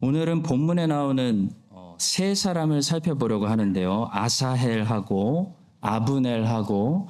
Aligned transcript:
오늘은 0.00 0.42
본문에 0.42 0.86
나오는 0.86 1.50
어, 1.70 1.96
세 1.98 2.34
사람을 2.34 2.82
살펴보려고 2.82 3.46
하는데요. 3.46 4.08
아사헬하고 4.10 5.56
아브넬하고 5.80 7.08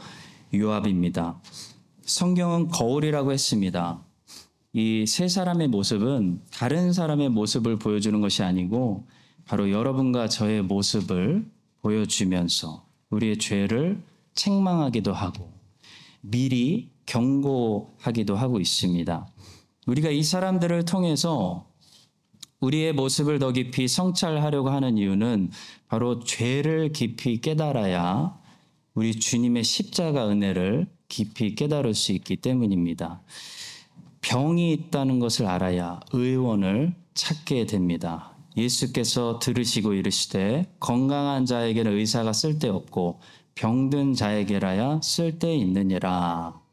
요압입니다. 0.55 1.41
성경은 2.03 2.69
거울이라고 2.69 3.33
했습니다. 3.33 4.03
이 4.73 5.05
세 5.07 5.27
사람의 5.27 5.69
모습은 5.69 6.43
다른 6.53 6.93
사람의 6.93 7.31
모습을 7.31 7.77
보여주는 7.79 8.21
것이 8.21 8.43
아니고 8.43 9.07
바로 9.47 9.71
여러분과 9.71 10.29
저의 10.29 10.63
모습을 10.63 11.51
보여주면서 11.81 12.87
우리의 13.11 13.39
죄를 13.39 14.03
책망하기도 14.35 15.13
하고 15.13 15.53
미리 16.21 16.91
경고하기도 17.07 18.37
하고 18.37 18.61
있습니다. 18.61 19.27
우리가 19.87 20.11
이 20.11 20.23
사람들을 20.23 20.85
통해서 20.85 21.66
우리의 22.61 22.93
모습을 22.93 23.39
더 23.39 23.53
깊이 23.53 23.89
성찰하려고 23.89 24.71
하는 24.71 24.99
이유는 24.99 25.51
바로 25.89 26.21
죄를 26.21 26.93
깊이 26.93 27.41
깨달아야 27.41 28.39
우리 28.95 29.15
주님의 29.15 29.63
십자가 29.63 30.29
은혜를 30.29 30.87
깊이 31.09 31.55
깨달을 31.55 31.95
수 31.95 32.13
있기 32.13 32.37
때문입니다. 32.37 33.23
병이 34.23 34.73
있다는 34.73 35.21
것을 35.21 35.47
알아야 35.47 36.01
의원을 36.13 36.95
찾게 37.15 37.67
됩니다. 37.67 38.37
예수께서 38.57 39.39
들으시고 39.39 39.93
이르시되 39.93 40.75
건강한 40.81 41.45
자에게는 41.45 41.93
의사가 41.93 42.33
쓸데없고 42.33 43.21
병든 43.55 44.15
자에게라야 44.15 45.01
쓸데있느니라. 45.03 46.66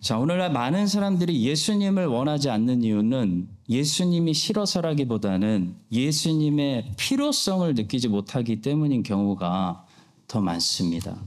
자, 0.00 0.18
오늘날 0.18 0.50
많은 0.50 0.86
사람들이 0.86 1.44
예수님을 1.44 2.06
원하지 2.06 2.48
않는 2.48 2.82
이유는 2.82 3.48
예수님이 3.68 4.32
싫어서라기보다는 4.32 5.76
예수님의 5.92 6.92
필요성을 6.96 7.74
느끼지 7.74 8.08
못하기 8.08 8.62
때문인 8.62 9.02
경우가 9.02 9.84
더 10.26 10.40
많습니다. 10.40 11.22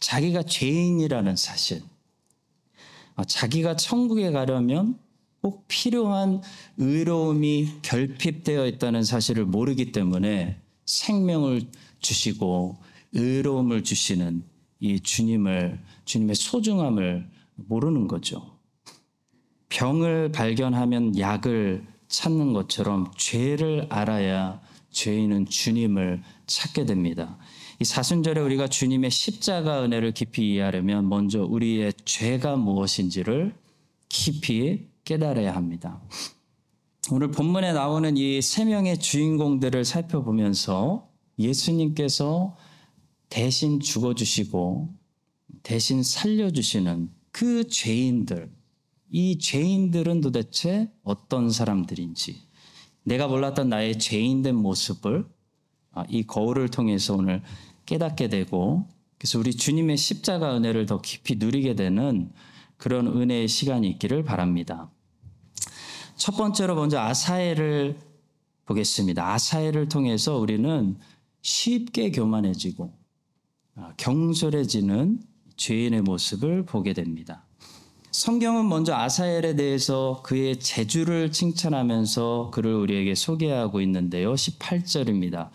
자기가 0.00 0.42
죄인이라는 0.42 1.36
사실. 1.36 1.82
아, 3.14 3.24
자기가 3.24 3.76
천국에 3.76 4.32
가려면 4.32 4.98
꼭 5.40 5.68
필요한 5.68 6.42
의로움이 6.78 7.82
결핍되어 7.82 8.66
있다는 8.66 9.04
사실을 9.04 9.44
모르기 9.44 9.92
때문에 9.92 10.56
생명을 10.86 11.68
주시고 12.00 12.78
의로움을 13.12 13.84
주시는 13.84 14.42
이 14.80 14.98
주님을, 14.98 15.78
주님의 16.04 16.34
소중함을 16.34 17.31
모르는 17.54 18.08
거죠. 18.08 18.58
병을 19.68 20.32
발견하면 20.32 21.18
약을 21.18 21.86
찾는 22.08 22.52
것처럼 22.52 23.10
죄를 23.16 23.86
알아야 23.88 24.60
죄인은 24.90 25.46
주님을 25.46 26.22
찾게 26.46 26.84
됩니다. 26.84 27.38
이 27.80 27.84
사순절에 27.84 28.40
우리가 28.40 28.68
주님의 28.68 29.10
십자가 29.10 29.82
은혜를 29.82 30.12
깊이 30.12 30.52
이해하려면 30.52 31.08
먼저 31.08 31.42
우리의 31.42 31.94
죄가 32.04 32.56
무엇인지를 32.56 33.54
깊이 34.08 34.88
깨달아야 35.04 35.54
합니다. 35.56 36.00
오늘 37.10 37.30
본문에 37.30 37.72
나오는 37.72 38.16
이 38.16 38.40
세 38.42 38.64
명의 38.64 38.98
주인공들을 38.98 39.84
살펴보면서 39.84 41.08
예수님께서 41.38 42.56
대신 43.28 43.80
죽어주시고 43.80 44.94
대신 45.62 46.02
살려주시는 46.02 47.10
그 47.32 47.66
죄인들, 47.66 48.52
이 49.10 49.38
죄인들은 49.38 50.20
도대체 50.20 50.90
어떤 51.02 51.50
사람들인지, 51.50 52.40
내가 53.04 53.26
몰랐던 53.26 53.68
나의 53.68 53.98
죄인된 53.98 54.54
모습을 54.54 55.26
아, 55.90 56.04
이 56.08 56.22
거울을 56.22 56.68
통해서 56.68 57.14
오늘 57.14 57.42
깨닫게 57.84 58.28
되고, 58.28 58.88
그래서 59.18 59.38
우리 59.38 59.54
주님의 59.54 59.96
십자가 59.96 60.56
은혜를 60.56 60.86
더 60.86 61.00
깊이 61.00 61.36
누리게 61.36 61.74
되는 61.74 62.32
그런 62.76 63.06
은혜의 63.06 63.48
시간이 63.48 63.88
있기를 63.90 64.24
바랍니다. 64.24 64.90
첫 66.16 66.36
번째로 66.36 66.74
먼저 66.74 66.98
아사엘을 66.98 67.98
보겠습니다. 68.64 69.32
아사엘을 69.34 69.88
통해서 69.88 70.38
우리는 70.38 70.96
쉽게 71.42 72.10
교만해지고 72.10 72.92
아, 73.76 73.92
경솔해지는 73.96 75.20
죄인의 75.62 76.02
모습을 76.02 76.64
보게 76.64 76.92
됩니다. 76.92 77.44
성경은 78.10 78.68
먼저 78.68 78.94
아사엘에 78.94 79.54
대해서 79.54 80.20
그의 80.24 80.58
재주를 80.58 81.30
칭찬하면서 81.30 82.50
그를 82.52 82.74
우리에게 82.74 83.14
소개하고 83.14 83.80
있는데요. 83.82 84.34
18절입니다. 84.34 85.50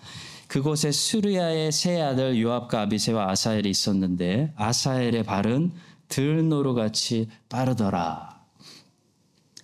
그곳에 0.48 0.94
수리아의 0.94 1.74
세 1.74 2.02
아들 2.02 2.42
요압과 2.42 2.84
아비세와 2.84 3.32
아사엘이 3.32 3.70
있었는데 3.70 4.54
아사엘의 4.56 5.24
발은 5.24 5.74
들노루같이 6.08 7.28
빠르더라. 7.50 8.46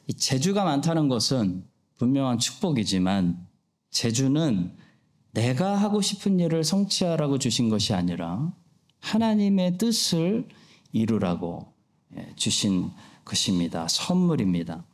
이 0.08 0.14
재주가 0.14 0.66
많다는 0.66 1.08
것은 1.08 1.64
분명한 1.98 2.40
축복이지만 2.40 3.48
재주는 3.92 4.76
내가 5.32 5.78
하고 5.78 6.02
싶은 6.02 6.42
일을 6.42 6.66
성취하라고 6.66 7.40
주신 7.40 7.70
것이 7.70 7.94
아니라 7.94 8.52
하나님의 9.04 9.78
뜻을 9.78 10.48
이루라고 10.94 11.68
예, 12.18 12.34
주신 12.36 12.90
것입니다. 13.26 13.88
선물입니다. 13.88 14.86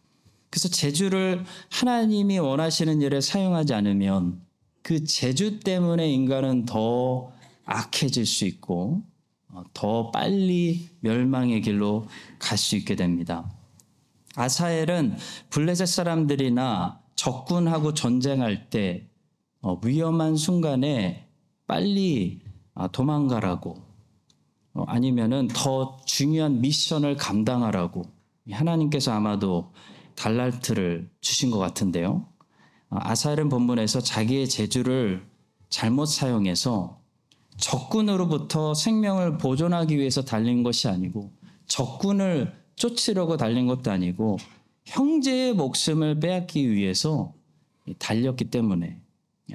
그래서 0.49 0.67
재주를 0.67 1.45
하나님이 1.69 2.39
원하시는 2.39 3.01
일에 3.01 3.21
사용하지 3.21 3.73
않으면 3.75 4.41
그 4.81 5.03
재주 5.03 5.59
때문에 5.59 6.09
인간은 6.09 6.65
더 6.65 7.31
악해질 7.65 8.25
수 8.25 8.45
있고 8.45 9.03
어, 9.49 9.63
더 9.73 10.09
빨리 10.11 10.89
멸망의 11.01 11.61
길로 11.61 12.07
갈 12.39 12.57
수 12.57 12.75
있게 12.75 12.95
됩니다. 12.95 13.51
아사엘은 14.35 15.17
블레셋 15.49 15.87
사람들이나 15.87 16.99
적군하고 17.15 17.93
전쟁할 17.93 18.69
때 18.69 19.07
어, 19.61 19.79
위험한 19.83 20.35
순간에 20.35 21.27
빨리 21.67 22.41
아, 22.73 22.87
도망가라고 22.87 23.71
어, 23.71 23.88
아니면은 24.73 25.47
더 25.47 25.97
중요한 26.05 26.61
미션을 26.61 27.17
감당하라고 27.17 28.03
하나님께서 28.49 29.11
아마도 29.11 29.71
달랄트를 30.15 31.09
주신 31.21 31.51
것 31.51 31.59
같은데요. 31.59 32.27
어, 32.89 32.97
아사엘은 32.99 33.49
본문에서 33.49 34.01
자기의 34.01 34.49
재주를 34.49 35.25
잘못 35.69 36.05
사용해서 36.05 36.99
적군으로부터 37.57 38.73
생명을 38.73 39.37
보존하기 39.37 39.97
위해서 39.97 40.23
달린 40.23 40.63
것이 40.63 40.87
아니고 40.87 41.31
적군을 41.67 42.53
쫓으려고 42.75 43.37
달린 43.37 43.67
것도 43.67 43.91
아니고 43.91 44.37
형제의 44.85 45.53
목숨을 45.53 46.19
빼앗기 46.19 46.71
위해서 46.71 47.33
달렸기 47.99 48.45
때문에 48.45 48.99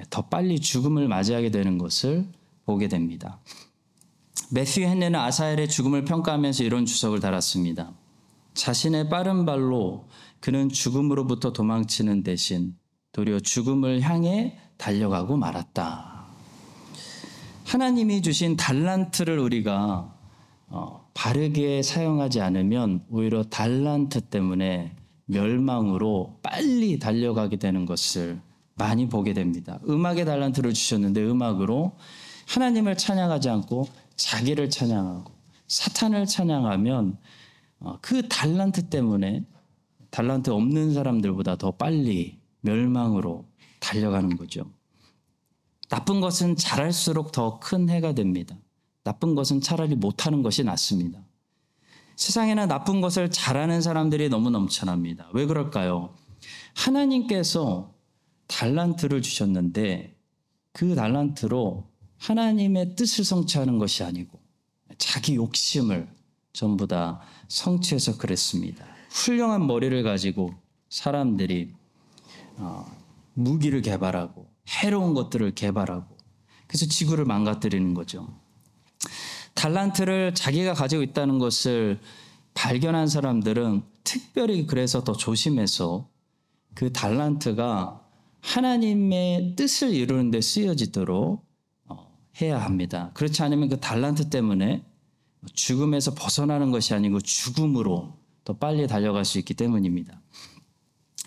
더 0.09 0.23
빨리 0.23 0.59
죽음을 0.59 1.07
맞이하게 1.07 1.51
되는 1.51 1.77
것을 1.77 2.27
보게 2.65 2.87
됩니다. 2.87 3.39
매튜 4.51 4.81
헨네는 4.81 5.19
아사엘의 5.19 5.69
죽음을 5.69 6.05
평가하면서 6.05 6.63
이런 6.63 6.85
주석을 6.85 7.19
달았습니다. 7.19 7.93
자신의 8.53 9.09
빠른 9.09 9.45
발로 9.45 10.07
그는 10.39 10.69
죽음으로부터 10.69 11.51
도망치는 11.51 12.23
대신 12.23 12.75
도리어 13.11 13.39
죽음을 13.39 14.01
향해 14.01 14.57
달려가고 14.77 15.37
말았다. 15.37 16.25
하나님이 17.65 18.21
주신 18.21 18.55
달란트를 18.55 19.39
우리가 19.39 20.13
어, 20.67 21.09
바르게 21.13 21.81
사용하지 21.81 22.41
않으면 22.41 23.05
오히려 23.09 23.43
달란트 23.43 24.21
때문에 24.21 24.95
멸망으로 25.25 26.39
빨리 26.43 26.99
달려가게 26.99 27.57
되는 27.57 27.85
것을 27.85 28.39
많이 28.75 29.09
보게 29.09 29.33
됩니다. 29.33 29.79
음악의 29.87 30.25
달란트를 30.25 30.73
주셨는데 30.73 31.23
음악으로 31.23 31.93
하나님을 32.47 32.97
찬양하지 32.97 33.49
않고 33.49 33.87
자기를 34.15 34.69
찬양하고 34.69 35.33
사탄을 35.67 36.25
찬양하면 36.25 37.17
어, 37.79 37.97
그 38.01 38.27
달란트 38.27 38.89
때문에 38.89 39.45
달란트 40.09 40.49
없는 40.49 40.93
사람들보다 40.93 41.57
더 41.57 41.71
빨리 41.71 42.39
멸망으로 42.61 43.45
달려가는 43.79 44.37
거죠. 44.37 44.71
나쁜 45.89 46.21
것은 46.21 46.55
잘할수록 46.55 47.31
더 47.31 47.59
큰 47.59 47.89
해가 47.89 48.13
됩니다. 48.13 48.57
나쁜 49.03 49.35
것은 49.35 49.61
차라리 49.61 49.95
못하는 49.95 50.41
것이 50.41 50.63
낫습니다. 50.63 51.23
세상에는 52.15 52.67
나쁜 52.67 53.01
것을 53.01 53.29
잘하는 53.29 53.81
사람들이 53.81 54.29
너무 54.29 54.49
넘쳐납니다. 54.49 55.29
왜 55.33 55.45
그럴까요? 55.45 56.15
하나님께서 56.73 57.93
달란트를 58.47 59.21
주셨는데 59.21 60.15
그 60.71 60.95
달란트로 60.95 61.87
하나님의 62.25 62.95
뜻을 62.95 63.23
성취하는 63.23 63.77
것이 63.77 64.03
아니고 64.03 64.39
자기 64.97 65.35
욕심을 65.35 66.07
전부 66.53 66.87
다 66.87 67.21
성취해서 67.47 68.17
그랬습니다. 68.17 68.85
훌륭한 69.11 69.67
머리를 69.67 70.01
가지고 70.03 70.53
사람들이 70.89 71.73
어, 72.57 72.85
무기를 73.33 73.81
개발하고 73.81 74.49
해로운 74.69 75.13
것들을 75.13 75.53
개발하고 75.53 76.17
그래서 76.67 76.87
지구를 76.87 77.25
망가뜨리는 77.25 77.93
거죠. 77.93 78.27
달란트를 79.53 80.33
자기가 80.33 80.73
가지고 80.73 81.03
있다는 81.03 81.37
것을 81.37 81.99
발견한 82.55 83.07
사람들은 83.07 83.83
특별히 84.03 84.65
그래서 84.65 85.03
더 85.03 85.13
조심해서 85.13 86.09
그 86.73 86.91
달란트가 86.91 88.01
하나님의 88.41 89.55
뜻을 89.55 89.93
이루는 89.93 90.31
데 90.31 90.41
쓰여지도록 90.41 91.44
어, 91.44 91.44
해야 92.41 92.61
합니다. 92.61 93.11
그렇지 93.13 93.41
않으면 93.43 93.69
그 93.69 93.79
달란트 93.79 94.29
때문에 94.29 94.83
죽음에서 95.53 96.13
벗어나는 96.15 96.71
것이 96.71 96.93
아니고 96.93 97.21
죽음으로 97.21 98.17
더 98.43 98.53
빨리 98.53 98.87
달려갈 98.87 99.25
수 99.25 99.39
있기 99.39 99.53
때문입니다. 99.53 100.21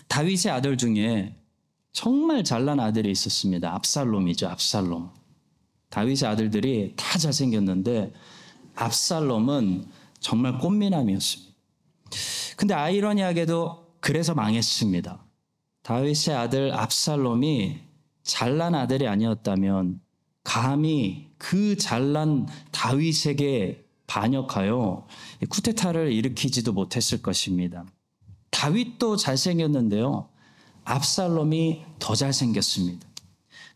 다윗의 0.07 0.51
아들 0.51 0.77
중에 0.77 1.35
정말 1.91 2.43
잘난 2.43 2.79
아들이 2.79 3.11
있었습니다. 3.11 3.73
압살롬이죠. 3.75 4.47
압살롬. 4.47 5.09
다윗의 5.89 6.29
아들들이 6.29 6.93
다 6.95 7.17
잘생겼는데 7.17 8.13
압살롬은 8.75 9.87
정말 10.19 10.57
꽃미남이었습니다. 10.59 11.53
근데 12.55 12.73
아이러니하게도 12.73 13.95
그래서 13.99 14.33
망했습니다. 14.33 15.25
다윗의 15.83 16.35
아들 16.35 16.73
압살롬이 16.73 17.79
잘난 18.23 18.75
아들이 18.75 19.07
아니었다면 19.07 19.99
감히 20.43 21.29
그 21.37 21.77
잘난 21.77 22.47
다윗에게 22.71 23.85
반역하여 24.07 25.07
쿠데타를 25.49 26.11
일으키지도 26.11 26.73
못했을 26.73 27.21
것입니다. 27.21 27.85
다윗도 28.49 29.17
잘생겼는데요. 29.17 30.29
압살롬이 30.83 31.83
더 31.99 32.15
잘생겼습니다. 32.15 33.07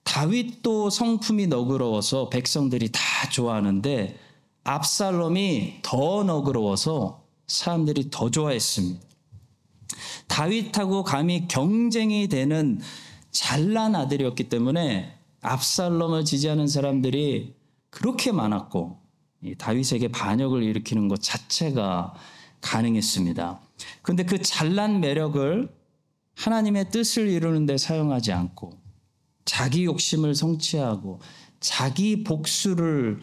다윗도 0.04 0.89
성품이 0.89 1.48
너그러워서 1.48 2.30
백성들이 2.30 2.92
다 2.92 3.00
좋아하는데 3.30 4.18
압살롬이 4.63 5.80
더 5.81 6.24
너그러워서 6.24 7.24
사람들이 7.48 8.09
더 8.09 8.30
좋아했습니다. 8.30 9.00
다윗하고 10.27 11.04
감히 11.04 11.48
경쟁이 11.48 12.27
되는 12.27 12.81
잘난 13.31 13.95
아들이었기 13.95 14.50
때문에 14.50 15.18
압살롬을 15.44 16.25
지지하는 16.25 16.68
사람들이 16.68 17.56
그렇게 17.90 18.31
많았고 18.31 19.00
다윗에게 19.57 20.07
반역을 20.10 20.63
일으키는 20.63 21.07
것 21.07 21.22
자체가 21.22 22.13
가능했습니다. 22.62 23.60
그런데 24.01 24.24
그 24.24 24.42
잘난 24.42 25.01
매력을 25.01 25.69
하나님의 26.36 26.90
뜻을 26.90 27.30
이루는 27.30 27.66
데 27.66 27.78
사용하지 27.78 28.31
않고 28.31 28.80
자기 29.45 29.86
욕심을 29.86 30.36
성취하고 30.36 31.19
자기 31.60 32.24
복수를 32.24 33.22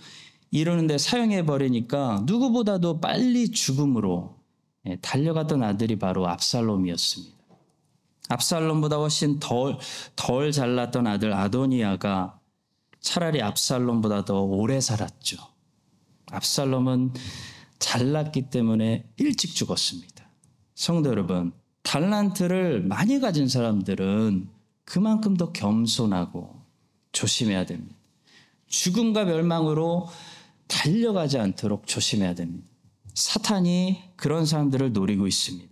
이루는 0.50 0.86
데 0.86 0.98
사용해 0.98 1.46
버리니까 1.46 2.22
누구보다도 2.26 3.00
빨리 3.00 3.50
죽음으로 3.50 4.36
예, 4.86 4.96
달려갔던 4.96 5.62
아들이 5.62 5.98
바로 5.98 6.28
압살롬이었습니다. 6.28 7.39
압살롬보다 8.30 8.96
훨씬 8.96 9.38
덜, 9.38 9.76
덜 10.16 10.52
잘났던 10.52 11.06
아들 11.06 11.32
아도니아가 11.32 12.38
차라리 13.00 13.42
압살롬보다 13.42 14.24
더 14.24 14.40
오래 14.42 14.80
살았죠. 14.80 15.36
압살롬은 16.30 17.12
잘났기 17.78 18.50
때문에 18.50 19.10
일찍 19.16 19.54
죽었습니다. 19.54 20.28
성도 20.74 21.10
여러분, 21.10 21.52
달란트를 21.82 22.82
많이 22.82 23.20
가진 23.20 23.48
사람들은 23.48 24.48
그만큼 24.84 25.36
더 25.36 25.52
겸손하고 25.52 26.62
조심해야 27.12 27.66
됩니다. 27.66 27.96
죽음과 28.68 29.24
멸망으로 29.24 30.08
달려가지 30.68 31.38
않도록 31.38 31.86
조심해야 31.86 32.34
됩니다. 32.34 32.68
사탄이 33.14 34.02
그런 34.16 34.46
사람들을 34.46 34.92
노리고 34.92 35.26
있습니다. 35.26 35.69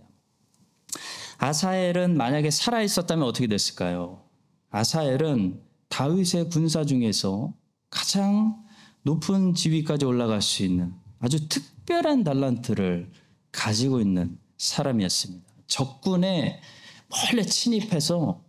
아사엘은 1.38 2.16
만약에 2.16 2.50
살아 2.50 2.82
있었다면 2.82 3.26
어떻게 3.26 3.46
됐을까요? 3.46 4.22
아사엘은 4.70 5.60
다윗의 5.88 6.50
군사 6.50 6.84
중에서 6.84 7.54
가장 7.90 8.62
높은 9.02 9.54
지위까지 9.54 10.04
올라갈 10.04 10.42
수 10.42 10.64
있는 10.64 10.92
아주 11.20 11.48
특별한 11.48 12.24
달란트를 12.24 13.10
가지고 13.52 14.00
있는 14.00 14.38
사람이었습니다. 14.58 15.46
적군에 15.68 16.60
몰래 17.08 17.42
침입해서 17.42 18.42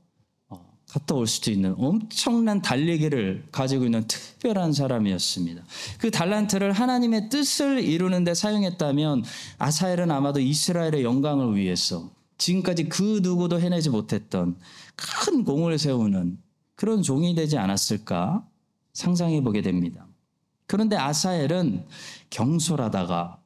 어, 0.50 0.78
갔다 0.90 1.16
올 1.16 1.28
수도 1.28 1.52
있는 1.52 1.76
엄청난 1.78 2.62
달리기를 2.62 3.48
가지고 3.52 3.86
있는 3.86 4.06
특별한 4.08 4.74
사람이었습니다. 4.74 5.64
그 6.00 6.12
달란트를 6.12 6.72
하나님의 6.74 7.30
뜻을 7.30 7.84
이루는데 7.84 8.34
사용했다면 8.34 9.24
아사엘은 9.60 10.12
아마도 10.12 10.40
이스라엘의 10.40 11.04
영광을 11.04 11.56
위해서 11.56 12.12
지금까지 12.40 12.90
그 12.90 13.20
누구도 13.22 13.60
해내지 13.60 13.92
못했던 13.92 14.58
큰 14.96 15.44
공을 15.44 15.78
세우는 15.78 16.40
그런 16.76 17.04
종이 17.04 17.36
되지 17.36 17.58
않았을까 17.58 18.48
상상해 18.94 19.42
보게 19.44 19.62
됩니다. 19.62 20.08
그런데 20.66 20.96
아사엘은 20.96 21.86
경솔하다가 22.30 23.40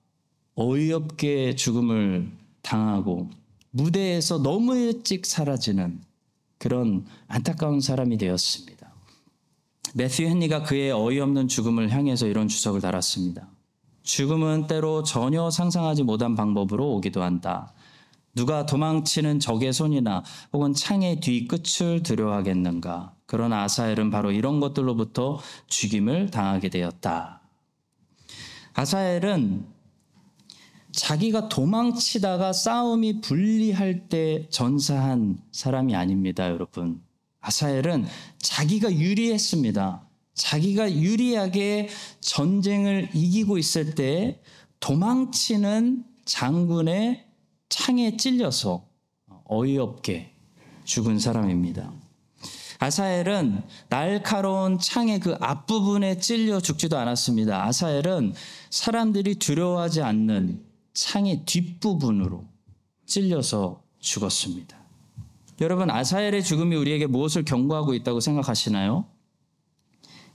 어이없게 0.55 1.55
죽음을 1.55 2.31
당하고 2.61 3.29
무대에서 3.71 4.37
너무 4.41 4.75
일찍 4.75 5.25
사라지는 5.25 5.99
그런 6.59 7.05
안타까운 7.27 7.81
사람이 7.81 8.17
되었습니다. 8.17 8.93
매튜 9.95 10.23
헨리가 10.23 10.63
그의 10.63 10.91
어이없는 10.91 11.47
죽음을 11.47 11.89
향해서 11.91 12.27
이런 12.27 12.47
주석을 12.47 12.81
달았습니다. 12.81 13.47
죽음은 14.03 14.67
때로 14.67 15.03
전혀 15.03 15.49
상상하지 15.49 16.03
못한 16.03 16.35
방법으로 16.35 16.93
오기도 16.93 17.23
한다. 17.23 17.73
누가 18.35 18.65
도망치는 18.65 19.39
적의 19.39 19.73
손이나 19.73 20.23
혹은 20.51 20.73
창의 20.73 21.19
뒤 21.19 21.47
끝을 21.47 22.01
두려워하겠는가. 22.03 23.13
그러나 23.25 23.63
아사엘은 23.63 24.09
바로 24.09 24.31
이런 24.31 24.59
것들로부터 24.59 25.39
죽임을 25.67 26.31
당하게 26.31 26.69
되었다. 26.69 27.41
아사엘은 28.73 29.65
자기가 30.91 31.49
도망치다가 31.49 32.53
싸움이 32.53 33.21
불리할 33.21 34.09
때 34.09 34.47
전사한 34.49 35.39
사람이 35.51 35.95
아닙니다, 35.95 36.49
여러분. 36.49 37.01
아사엘은 37.41 38.05
자기가 38.39 38.93
유리했습니다. 38.93 40.07
자기가 40.33 40.91
유리하게 40.91 41.89
전쟁을 42.19 43.09
이기고 43.13 43.57
있을 43.57 43.95
때 43.95 44.41
도망치는 44.79 46.05
장군의 46.25 47.25
창에 47.69 48.17
찔려서 48.17 48.85
어이없게 49.45 50.33
죽은 50.85 51.19
사람입니다. 51.19 51.91
아사엘은 52.79 53.63
날카로운 53.89 54.77
창의 54.77 55.19
그 55.19 55.35
앞부분에 55.39 56.17
찔려 56.17 56.59
죽지도 56.59 56.97
않았습니다. 56.97 57.63
아사엘은 57.65 58.33
사람들이 58.69 59.35
두려워하지 59.35 60.01
않는 60.01 60.63
창의 60.93 61.45
뒷부분으로 61.45 62.45
찔려서 63.05 63.81
죽었습니다. 63.99 64.77
여러분, 65.61 65.89
아사엘의 65.89 66.43
죽음이 66.43 66.75
우리에게 66.75 67.07
무엇을 67.07 67.45
경고하고 67.45 67.93
있다고 67.93 68.19
생각하시나요? 68.19 69.05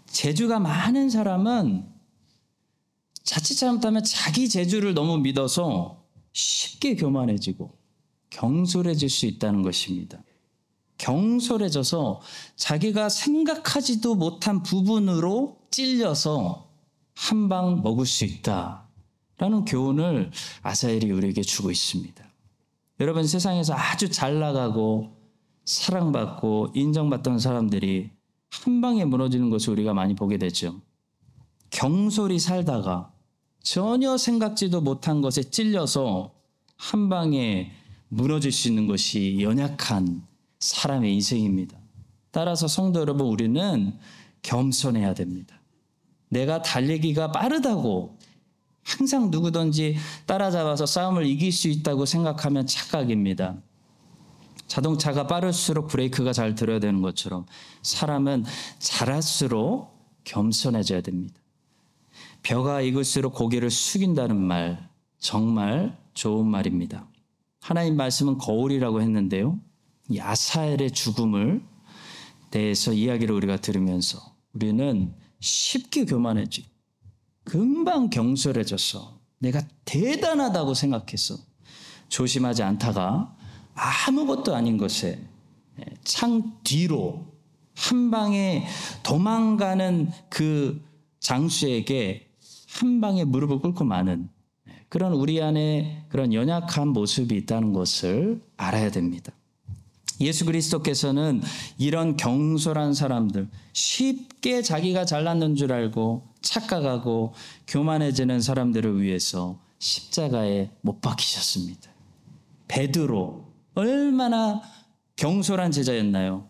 재주가 0.06 0.58
많은 0.58 1.11
사람은 1.11 1.87
자칫 3.25 3.56
잘못하면 3.56 4.02
자기 4.04 4.49
재주를 4.49 4.94
너무 4.94 5.18
믿어서 5.18 6.02
쉽게 6.32 6.97
교만해지고 6.97 7.76
경솔해질 8.30 9.08
수 9.08 9.26
있다는 9.26 9.62
것입니다. 9.62 10.23
경솔해져서 10.99 12.20
자기가 12.56 13.08
생각하지도 13.08 14.14
못한 14.16 14.62
부분으로 14.62 15.58
찔려서 15.70 16.68
한 17.14 17.49
방 17.49 17.82
먹을 17.82 18.06
수 18.06 18.25
있다라는 18.25 19.64
교훈을 19.66 20.30
아사엘이 20.62 21.11
우리에게 21.11 21.42
주고 21.42 21.70
있습니다. 21.70 22.25
여러분 23.00 23.26
세상에서 23.26 23.75
아주 23.75 24.08
잘 24.08 24.38
나가고 24.38 25.16
사랑받고 25.64 26.73
인정받던 26.75 27.38
사람들이 27.40 28.11
한 28.50 28.80
방에 28.80 29.04
무너지는 29.04 29.50
것을 29.50 29.73
우리가 29.73 29.94
많이 29.94 30.14
보게 30.14 30.38
되죠. 30.38 30.80
경솔히 31.70 32.38
살다가 32.38 33.12
전혀 33.62 34.16
생각지도 34.16 34.80
못한 34.80 35.20
것에 35.20 35.42
찔려서 35.42 36.32
한 36.76 37.08
방에 37.08 37.72
무너질 38.08 38.52
수 38.52 38.68
있는 38.68 38.86
것이 38.86 39.38
연약한 39.40 40.22
사람의 40.60 41.14
인생입니다. 41.14 41.78
따라서 42.30 42.68
성도 42.68 43.00
여러분, 43.00 43.26
우리는 43.26 43.98
겸손해야 44.42 45.14
됩니다. 45.14 45.60
내가 46.28 46.62
달리기가 46.62 47.32
빠르다고 47.32 48.18
항상 48.84 49.30
누구든지 49.30 49.96
따라잡아서 50.26 50.86
싸움을 50.86 51.26
이길 51.26 51.52
수 51.52 51.68
있다고 51.68 52.06
생각하면 52.06 52.66
착각입니다. 52.66 53.56
자동차가 54.66 55.26
빠를수록 55.26 55.88
브레이크가 55.88 56.32
잘 56.32 56.54
들어야 56.54 56.78
되는 56.78 57.02
것처럼 57.02 57.46
사람은 57.82 58.44
자랄수록 58.78 60.22
겸손해져야 60.24 61.00
됩니다. 61.00 61.40
벼가 62.42 62.80
익을수록 62.80 63.35
고개를 63.35 63.71
숙인다는 63.71 64.37
말 64.37 64.88
정말 65.18 65.99
좋은 66.14 66.47
말입니다. 66.47 67.09
하나님 67.61 67.97
말씀은 67.97 68.38
거울이라고 68.38 69.02
했는데요. 69.02 69.59
이 70.09 70.21
아사엘의 70.21 70.92
죽음을 70.92 71.62
대해서 72.50 72.92
이야기를 72.92 73.35
우리가 73.35 73.57
들으면서 73.57 74.18
우리는 74.54 75.14
쉽게 75.40 76.07
교만해지 76.07 76.64
금방 77.45 78.11
경솔해져서 78.11 79.18
내가 79.38 79.62
대단하다고 79.85 80.75
생각해서 80.75 81.37
조심하지 82.09 82.62
않다가 82.62 83.37
아무것도 83.75 84.54
아닌 84.54 84.78
것에 84.78 85.23
창 86.04 86.59
뒤로 86.64 87.26
한 87.75 88.11
방에 88.11 88.66
도망가는 89.02 90.11
그 90.28 90.85
장수에게 91.21 92.27
한 92.68 93.00
방에 93.00 93.25
무릎을 93.25 93.60
꿇고 93.60 93.84
마는 93.84 94.28
그런 94.88 95.12
우리 95.12 95.42
안에 95.42 96.04
그런 96.08 96.32
연약한 96.32 96.88
모습이 96.88 97.37
있다는 97.37 97.72
것을 97.72 98.42
알아야 98.56 98.90
됩니다. 98.90 99.32
예수 100.20 100.44
그리스도께서는 100.44 101.42
이런 101.78 102.16
경솔한 102.16 102.92
사람들, 102.92 103.48
쉽게 103.72 104.62
자기가 104.62 105.04
잘났는 105.04 105.54
줄 105.54 105.72
알고 105.72 106.26
착각하고 106.40 107.34
교만해지는 107.68 108.40
사람들을 108.40 109.00
위해서 109.00 109.60
십자가에 109.78 110.70
못 110.80 111.00
박히셨습니다. 111.00 111.90
베드로 112.66 113.44
얼마나 113.75 114.60
경솔한 115.16 115.70
제자였나요? 115.70 116.48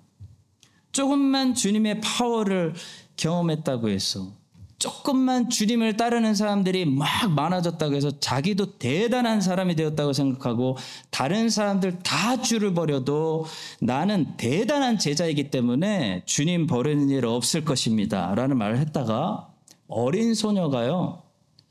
조금만 0.93 1.55
주님의 1.55 2.01
파워를 2.01 2.75
경험했다고 3.17 3.91
해서 3.91 4.38
조금만 4.79 5.51
주님을 5.51 5.97
따르는 5.97 6.35
사람들이 6.35 6.85
막 6.87 7.09
많아졌다고 7.33 7.95
해서 7.97 8.21
자기도 8.21 8.79
대단한 8.79 9.41
사람이 9.41 9.75
되었다고 9.75 10.13
생각하고 10.13 10.77
다른 11.11 11.51
사람들 11.51 11.99
다 12.01 12.41
줄을 12.41 12.75
버려도 12.75 13.47
나는 13.81 14.37
대단한 14.37 14.99
제자이기 14.99 15.51
때문에 15.51 16.23
주님 16.27 16.67
버리는 16.69 17.09
일 17.11 17.27
없을 17.27 17.65
것입니다. 17.65 18.35
라는 18.37 18.57
말을 18.57 18.79
했다가 18.79 19.53
어린 19.89 20.35
소녀가요. 20.35 21.23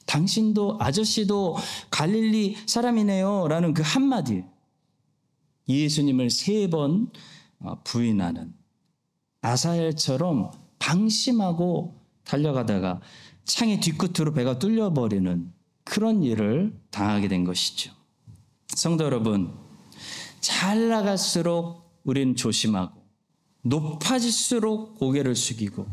당신도 0.05 0.77
아저씨도 0.79 1.57
갈릴리 1.91 2.57
사람이네요. 2.65 3.47
라는 3.47 3.73
그 3.73 3.81
한마디. 3.85 4.43
예수님을 5.69 6.29
세 6.29 6.67
번 6.69 7.09
부인하는 7.83 8.53
아사엘처럼 9.41 10.51
방심하고 10.79 11.96
달려가다가 12.27 12.99
창의 13.45 13.79
뒤끝으로 13.79 14.33
배가 14.33 14.59
뚫려버리는 14.59 15.51
그런 15.83 16.21
일을 16.21 16.77
당하게 16.91 17.29
된 17.29 17.45
것이죠. 17.45 17.91
성도 18.67 19.05
여러분, 19.05 19.53
잘 20.41 20.89
나갈수록 20.89 22.01
우리는 22.03 22.35
조심하고 22.35 23.01
높아질수록 23.63 24.99
고개를 24.99 25.35
숙이고 25.35 25.87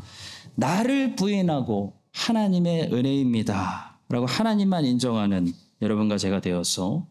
나를 0.56 1.16
부인하고 1.16 2.00
하나님의 2.12 2.92
은혜입니다. 2.92 3.98
라고 4.08 4.26
하나님만 4.26 4.84
인정하는 4.84 5.52
여러분과 5.80 6.18
제가 6.18 6.40
되어서 6.40 7.08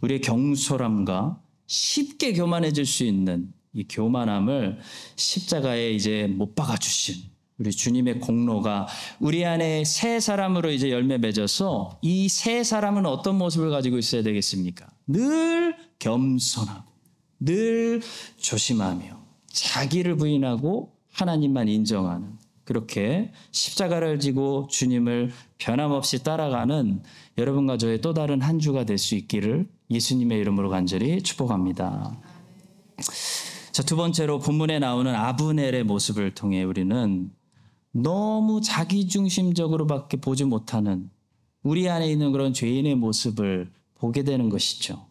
우리의 0.00 0.20
경솔함과 0.20 1.40
쉽게 1.66 2.34
교만해질 2.34 2.84
수 2.84 3.04
있는 3.04 3.52
이 3.72 3.84
교만함을 3.88 4.78
십자가에 5.16 5.92
이제 5.92 6.26
못 6.28 6.54
박아 6.54 6.76
주신 6.76 7.33
우리 7.58 7.70
주님의 7.70 8.18
공로가 8.20 8.88
우리 9.20 9.44
안에 9.44 9.84
새 9.84 10.18
사람으로 10.18 10.70
이제 10.72 10.90
열매 10.90 11.18
맺어서 11.18 11.98
이 12.02 12.28
새 12.28 12.64
사람은 12.64 13.06
어떤 13.06 13.38
모습을 13.38 13.70
가지고 13.70 13.98
있어야 13.98 14.22
되겠습니까? 14.22 14.86
늘 15.06 15.76
겸손하고 16.00 16.82
늘 17.40 18.02
조심하며 18.38 19.22
자기를 19.52 20.16
부인하고 20.16 20.92
하나님만 21.12 21.68
인정하는 21.68 22.32
그렇게 22.64 23.30
십자가를 23.52 24.18
지고 24.18 24.66
주님을 24.70 25.30
변함없이 25.58 26.24
따라가는 26.24 27.02
여러분과 27.38 27.76
저의 27.76 28.00
또 28.00 28.14
다른 28.14 28.40
한 28.40 28.58
주가 28.58 28.84
될 28.84 28.98
수 28.98 29.14
있기를 29.14 29.68
예수님의 29.90 30.40
이름으로 30.40 30.70
간절히 30.70 31.22
축복합니다. 31.22 32.18
자, 33.70 33.82
두 33.82 33.96
번째로 33.96 34.38
본문에 34.38 34.78
나오는 34.78 35.14
아브넬의 35.14 35.84
모습을 35.84 36.34
통해 36.34 36.62
우리는 36.64 37.30
너무 37.94 38.60
자기중심적으로밖에 38.60 40.16
보지 40.16 40.44
못하는 40.44 41.10
우리 41.62 41.88
안에 41.88 42.10
있는 42.10 42.32
그런 42.32 42.52
죄인의 42.52 42.96
모습을 42.96 43.70
보게 43.94 44.24
되는 44.24 44.48
것이죠. 44.48 45.06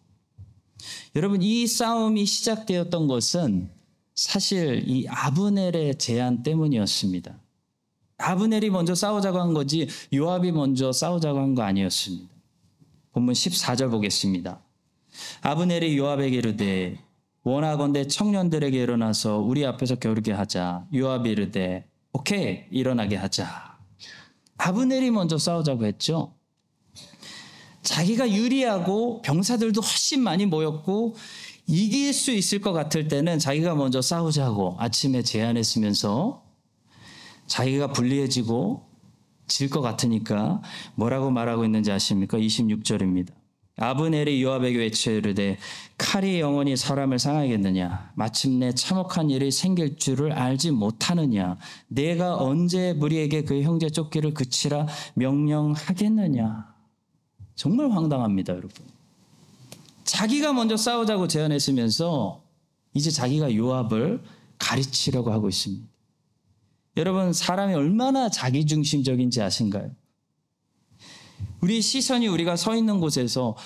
여러분, 1.16 1.40
이 1.42 1.66
싸움이 1.66 2.26
시작되었던 2.26 3.06
것은 3.08 3.70
사실 4.14 4.84
이 4.86 5.06
아브넬의 5.08 5.96
제안 5.98 6.42
때문이었습니다. 6.42 7.40
아브넬이 8.18 8.70
먼저 8.70 8.94
싸우자고 8.94 9.40
한 9.40 9.54
거지 9.54 9.88
요압이 10.12 10.52
먼저 10.52 10.92
싸우자고 10.92 11.38
한 11.40 11.54
거 11.54 11.62
아니었습니다. 11.62 12.28
본문 13.12 13.32
14절 13.34 13.90
보겠습니다. 13.90 14.60
아브넬이 15.40 15.96
요압에게 15.96 16.36
이르되 16.36 16.98
원하건대 17.44 18.06
청년들에게 18.06 18.78
일어나서 18.80 19.38
우리 19.38 19.64
앞에서 19.64 19.96
겨루게 19.96 20.32
하자. 20.32 20.86
요압이 20.94 21.30
이르되 21.30 21.88
오케이 22.14 22.64
일어나게 22.70 23.16
하자. 23.16 23.76
아브넬이 24.56 25.10
먼저 25.10 25.36
싸우자고 25.36 25.84
했죠. 25.84 26.32
자기가 27.82 28.30
유리하고 28.30 29.20
병사들도 29.22 29.80
훨씬 29.82 30.22
많이 30.22 30.46
모였고 30.46 31.16
이길 31.66 32.14
수 32.14 32.30
있을 32.30 32.60
것 32.60 32.72
같을 32.72 33.08
때는 33.08 33.38
자기가 33.38 33.74
먼저 33.74 34.00
싸우자고 34.00 34.76
아침에 34.78 35.22
제안했으면서 35.22 36.44
자기가 37.46 37.92
불리해지고 37.92 38.88
질 39.46 39.68
것 39.68 39.82
같으니까 39.82 40.62
뭐라고 40.94 41.30
말하고 41.30 41.64
있는지 41.66 41.92
아십니까? 41.92 42.38
26절입니다. 42.38 43.32
아브넬이 43.76 44.40
요압에게 44.42 44.78
외쳐 44.78 45.10
이르되 45.10 45.58
칼이 45.98 46.40
영원히 46.40 46.76
사람을 46.76 47.18
상하겠느냐? 47.18 48.12
마침내 48.14 48.72
참혹한 48.72 49.30
일이 49.30 49.50
생길 49.50 49.96
줄을 49.96 50.32
알지 50.32 50.70
못하느냐? 50.70 51.56
내가 51.88 52.36
언제 52.36 52.92
무리에게 52.92 53.42
그 53.42 53.62
형제 53.62 53.90
쫓기를 53.90 54.32
그치라 54.32 54.86
명령하겠느냐? 55.14 56.72
정말 57.56 57.90
황당합니다 57.90 58.52
여러분. 58.52 58.84
자기가 60.04 60.52
먼저 60.52 60.76
싸우자고 60.76 61.26
제안했으면서 61.26 62.42
이제 62.92 63.10
자기가 63.10 63.54
요압을 63.54 64.22
가르치려고 64.58 65.32
하고 65.32 65.48
있습니다. 65.48 65.84
여러분 66.96 67.32
사람이 67.32 67.74
얼마나 67.74 68.28
자기중심적인지 68.28 69.42
아신가요? 69.42 69.90
우리 71.64 71.80
시선이 71.80 72.26
우리가 72.26 72.56
서 72.56 72.76
있는 72.76 73.00
곳에서 73.00 73.56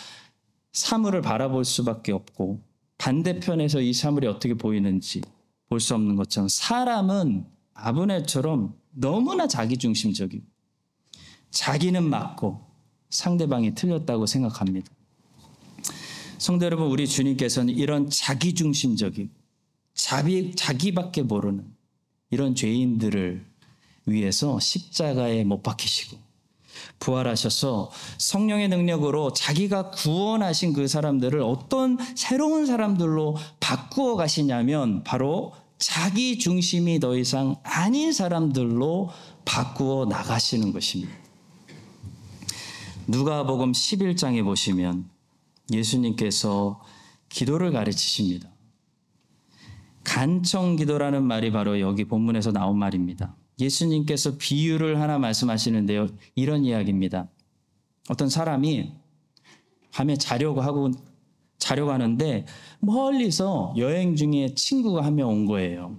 사물을 0.71 1.21
바라볼 1.21 1.65
수밖에 1.65 2.13
없고 2.13 2.63
반대편에서 2.97 3.81
이 3.81 3.93
사물이 3.93 4.29
어떻게 4.29 4.55
보이는지 4.55 5.21
볼 5.69 5.81
수 5.81 5.97
없는 5.97 6.15
것처럼 6.15 6.49
사람은 6.49 7.45
아브넬처럼 7.75 8.73
너무나 8.93 9.49
자기중심적이고 9.49 10.45
자기는 11.51 12.09
맞고 12.09 12.61
상대방이 13.11 13.75
틀렸다고 13.75 14.27
생각합니다. 14.27 14.89
성도 16.39 16.67
여러분, 16.67 16.87
우리 16.87 17.09
주님께서는 17.09 17.75
이런 17.75 18.09
자기중심적인 18.09 19.29
자기, 19.95 20.55
자기밖에 20.55 21.23
모르는 21.23 21.67
이런 22.31 22.55
죄인들을 22.55 23.45
위해서 24.07 24.61
십자가에 24.61 25.43
못 25.43 25.65
박히시고 25.65 26.28
부활하셔서 26.99 27.91
성령의 28.19 28.69
능력으로 28.69 29.33
자기가 29.33 29.91
구원하신 29.91 30.73
그 30.73 30.89
사람들을 30.89 31.41
어떤 31.41 31.99
새로운 32.17 32.67
사람들로 32.67 33.37
바꾸어 33.61 34.17
가시냐면 34.17 35.05
바로 35.05 35.53
자기 35.79 36.39
중심이 36.39 36.99
더 36.99 37.17
이상 37.17 37.57
아닌 37.63 38.13
사람들로 38.13 39.11
바꾸어 39.45 40.07
나가시는 40.07 40.73
것입니다. 40.73 41.13
누가복음 43.07 43.73
11장에 43.73 44.45
보시면 44.45 45.09
예수님께서 45.73 46.81
기도를 47.29 47.73
가르치십니다. 47.73 48.51
간청 50.05 50.77
기도라는 50.77 51.23
말이 51.25 51.53
바로 51.53 51.81
여기 51.81 52.05
본문에서 52.05 52.53
나온 52.53 52.79
말입니다. 52.79 53.35
예수님께서 53.61 54.37
비유를 54.39 55.01
하나 55.01 55.19
말씀하시는데요. 55.19 56.09
이런 56.35 56.65
이야기입니다. 56.65 57.29
어떤 58.09 58.29
사람이 58.29 58.93
밤에 59.93 60.17
자려고 60.17 60.61
하고 60.61 60.91
자려고 61.59 61.91
하는데 61.93 62.47
멀리서 62.81 63.75
여행 63.77 64.15
중에 64.17 64.55
친구가 64.55 65.05
한 65.05 65.15
명 65.15 65.29
온 65.31 65.47
거예요. 65.47 65.99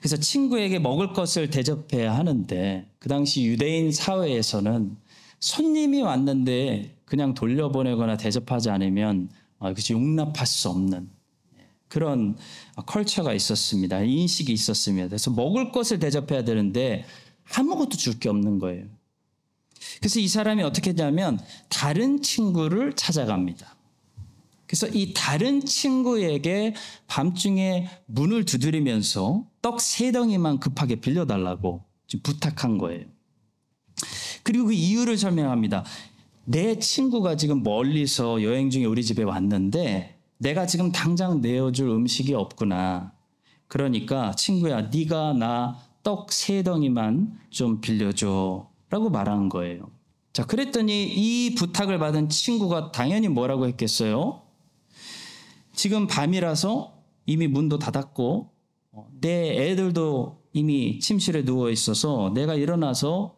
그래서 0.00 0.16
친구에게 0.18 0.78
먹을 0.78 1.12
것을 1.12 1.50
대접해야 1.50 2.14
하는데 2.14 2.86
그 2.98 3.08
당시 3.08 3.44
유대인 3.46 3.90
사회에서는 3.90 4.96
손님이 5.40 6.02
왔는데 6.02 6.96
그냥 7.04 7.34
돌려보내거나 7.34 8.16
대접하지 8.16 8.70
않으면 8.70 9.30
어, 9.58 9.68
그것이 9.68 9.94
용납할 9.94 10.46
수 10.46 10.68
없는 10.68 11.08
그런 11.88 12.36
컬처가 12.86 13.32
있었습니다. 13.34 14.02
인식이 14.02 14.52
있었습니다. 14.52 15.08
그래서 15.08 15.30
먹을 15.30 15.70
것을 15.72 15.98
대접해야 15.98 16.44
되는데 16.44 17.04
아무것도 17.54 17.90
줄 17.96 18.18
게 18.18 18.28
없는 18.28 18.58
거예요. 18.58 18.86
그래서 20.00 20.18
이 20.20 20.26
사람이 20.28 20.62
어떻게 20.62 20.90
했냐면 20.90 21.38
다른 21.68 22.20
친구를 22.22 22.94
찾아갑니다. 22.94 23.76
그래서 24.66 24.88
이 24.88 25.14
다른 25.14 25.64
친구에게 25.64 26.74
밤중에 27.06 27.88
문을 28.06 28.44
두드리면서 28.44 29.46
떡 29.62 29.80
세 29.80 30.10
덩이만 30.10 30.58
급하게 30.58 30.96
빌려달라고 30.96 31.84
부탁한 32.22 32.78
거예요. 32.78 33.04
그리고 34.42 34.66
그 34.66 34.72
이유를 34.72 35.18
설명합니다. 35.18 35.84
내 36.44 36.78
친구가 36.78 37.36
지금 37.36 37.62
멀리서 37.62 38.42
여행 38.42 38.70
중에 38.70 38.84
우리 38.84 39.04
집에 39.04 39.22
왔는데 39.22 40.15
내가 40.38 40.66
지금 40.66 40.92
당장 40.92 41.40
내어줄 41.40 41.88
음식이 41.88 42.34
없구나. 42.34 43.12
그러니까 43.68 44.32
친구야, 44.32 44.82
네가 44.82 45.32
나 45.34 45.86
떡 46.06 46.30
세 46.30 46.62
덩이만 46.62 47.36
좀 47.50 47.80
빌려줘 47.80 48.70
라고 48.90 49.10
말한 49.10 49.48
거예요. 49.48 49.90
자, 50.32 50.46
그랬더니 50.46 51.04
이 51.04 51.56
부탁을 51.56 51.98
받은 51.98 52.28
친구가 52.28 52.92
당연히 52.92 53.26
뭐라고 53.26 53.66
했겠어요? 53.66 54.42
지금 55.74 56.06
밤이라서 56.06 56.94
이미 57.26 57.48
문도 57.48 57.80
닫았고 57.80 58.50
어, 58.92 59.08
내 59.20 59.56
애들도 59.70 60.44
이미 60.52 61.00
침실에 61.00 61.44
누워 61.44 61.70
있어서 61.70 62.30
내가 62.32 62.54
일어나서 62.54 63.34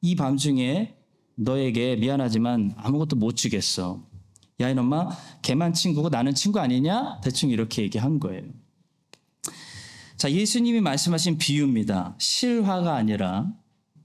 이 0.00 0.16
밤중에 0.16 0.96
너에게 1.36 1.94
미안하지만 1.94 2.74
아무것도 2.78 3.14
못 3.14 3.36
주겠어. 3.36 4.02
야 4.60 4.68
이놈아 4.68 5.10
걔만 5.42 5.72
친구고 5.72 6.08
나는 6.08 6.34
친구 6.34 6.60
아니냐? 6.60 7.20
대충 7.22 7.50
이렇게 7.50 7.82
얘기한 7.82 8.20
거예요. 8.20 8.42
자 10.16 10.30
예수님이 10.30 10.80
말씀하신 10.80 11.38
비유입니다. 11.38 12.16
실화가 12.18 12.94
아니라 12.94 13.52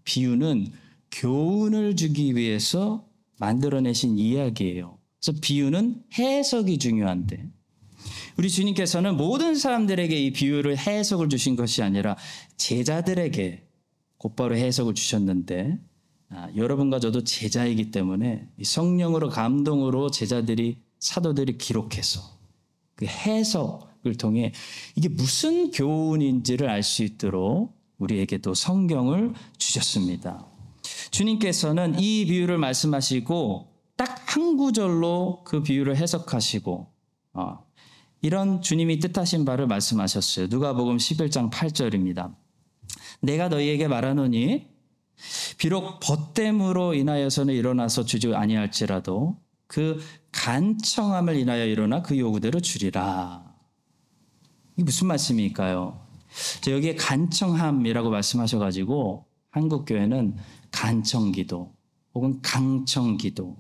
비유는 0.04 0.72
교훈을 1.12 1.96
주기 1.96 2.36
위해서 2.36 3.08
만들어내신 3.40 4.18
이야기예요. 4.18 4.98
그래서 5.22 5.40
비유는 5.42 6.04
해석이 6.18 6.80
중요한데 6.80 7.46
우리 8.38 8.50
주님께서는 8.50 9.18
모든 9.18 9.56
사람들에게 9.56 10.16
이 10.16 10.32
비유를 10.32 10.78
해석을 10.78 11.30
주신 11.30 11.56
것이 11.56 11.82
아니라 11.82 12.16
제자들에게 12.58 13.68
곧바로 14.18 14.56
해석을 14.56 14.94
주셨는데 14.94 15.80
아, 16.30 16.50
여러분과 16.56 17.00
저도 17.00 17.24
제자이기 17.24 17.92
때문에 17.92 18.48
성령으로 18.62 19.30
감동으로 19.30 20.12
제자들이 20.12 20.78
사도들이 21.00 21.58
기록해서 21.58 22.22
그 22.96 23.06
해석을 23.06 24.16
통해 24.18 24.52
이게 24.96 25.08
무슨 25.10 25.72
교훈인지를 25.72 26.70
알 26.70 26.84
수 26.84 27.04
있도록 27.04 27.78
우리에게도 27.98 28.54
성경을 28.54 29.34
주셨습니다. 29.58 30.46
주님께서는 31.12 32.00
이 32.00 32.26
비유를 32.26 32.58
말씀하시고 32.58 33.68
딱 33.96 34.28
한 34.38 34.56
구절로 34.56 35.42
그 35.46 35.64
비유를 35.64 35.96
해석하시고 35.96 36.88
어, 37.34 37.66
이런 38.22 38.62
주님이 38.62 39.00
뜻하신 39.00 39.46
바를 39.46 39.66
말씀하셨어요. 39.66 40.48
누가복음 40.48 40.98
11장 40.98 41.50
8절입니다. 41.50 42.36
내가 43.22 43.50
너희에게 43.50 43.88
말하노니 43.88 44.68
비록 45.58 46.00
벗됨으로 46.00 46.94
인하여서는 46.94 47.54
일어나서 47.54 48.06
주지 48.06 48.34
아니할지라도 48.34 49.38
그 49.68 50.00
간청함을 50.32 51.36
인하여 51.36 51.66
일어나 51.66 52.02
그 52.02 52.18
요구대로 52.18 52.60
주리라. 52.60 53.44
이게 54.76 54.84
무슨 54.84 55.08
말씀일까요? 55.08 56.00
여기에 56.68 56.96
간청함이라고 56.96 58.10
말씀하셔가지고 58.10 59.26
한국 59.50 59.86
교회는 59.86 60.36
간청기도 60.72 61.74
혹은 62.14 62.42
강청기도 62.42 63.58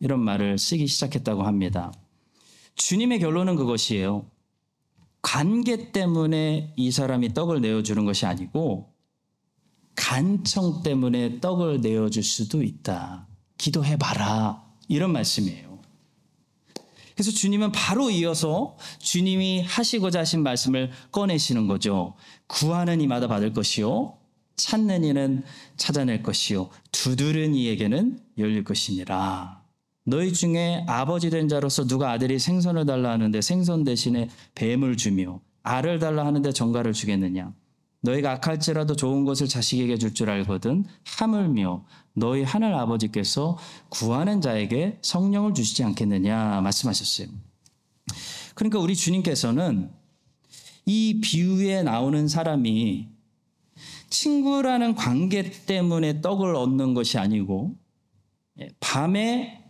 이런 0.00 0.20
말을 0.20 0.58
쓰기 0.58 0.86
시작했다고 0.86 1.42
합니다. 1.42 1.92
주님의 2.74 3.20
결론은 3.20 3.56
그것이에요. 3.56 4.26
관계 5.22 5.92
때문에 5.92 6.74
이 6.76 6.90
사람이 6.90 7.32
떡을 7.32 7.60
내어주는 7.60 8.04
것이 8.04 8.26
아니고 8.26 8.91
간청 9.94 10.82
때문에 10.82 11.40
떡을 11.40 11.80
내어줄 11.80 12.22
수도 12.22 12.62
있다. 12.62 13.26
기도해봐라. 13.58 14.62
이런 14.88 15.12
말씀이에요. 15.12 15.78
그래서 17.14 17.30
주님은 17.30 17.72
바로 17.72 18.10
이어서 18.10 18.76
주님이 18.98 19.62
하시고자 19.62 20.20
하신 20.20 20.42
말씀을 20.42 20.90
꺼내시는 21.10 21.66
거죠. 21.66 22.14
구하는 22.46 23.00
이마다 23.00 23.28
받을 23.28 23.52
것이요. 23.52 24.18
찾는 24.56 25.04
이는 25.04 25.42
찾아낼 25.76 26.22
것이요. 26.22 26.70
두드는 26.90 27.54
이에게는 27.54 28.18
열릴 28.38 28.64
것이니라. 28.64 29.62
너희 30.04 30.32
중에 30.32 30.84
아버지 30.88 31.30
된 31.30 31.48
자로서 31.48 31.86
누가 31.86 32.10
아들이 32.10 32.38
생선을 32.38 32.86
달라 32.86 33.12
하는데 33.12 33.40
생선 33.40 33.84
대신에 33.84 34.28
뱀을 34.54 34.96
주며 34.96 35.40
알을 35.62 36.00
달라 36.00 36.26
하는데 36.26 36.50
정갈을 36.52 36.92
주겠느냐? 36.92 37.52
너희가 38.02 38.32
악할지라도 38.32 38.96
좋은 38.96 39.24
것을 39.24 39.48
자식에게 39.48 39.96
줄 39.96 40.12
줄 40.12 40.28
알거든 40.28 40.84
하물며 41.04 41.84
너희 42.14 42.42
하늘 42.42 42.74
아버지께서 42.74 43.56
구하는 43.88 44.40
자에게 44.40 44.98
성령을 45.02 45.54
주시지 45.54 45.82
않겠느냐 45.84 46.60
말씀하셨어요. 46.60 47.28
그러니까 48.54 48.78
우리 48.78 48.94
주님께서는 48.94 49.90
이 50.84 51.20
비유에 51.22 51.82
나오는 51.82 52.28
사람이 52.28 53.08
친구라는 54.10 54.94
관계 54.94 55.50
때문에 55.64 56.20
떡을 56.20 56.54
얻는 56.54 56.92
것이 56.92 57.18
아니고 57.18 57.76
예, 58.60 58.68
밤에 58.80 59.64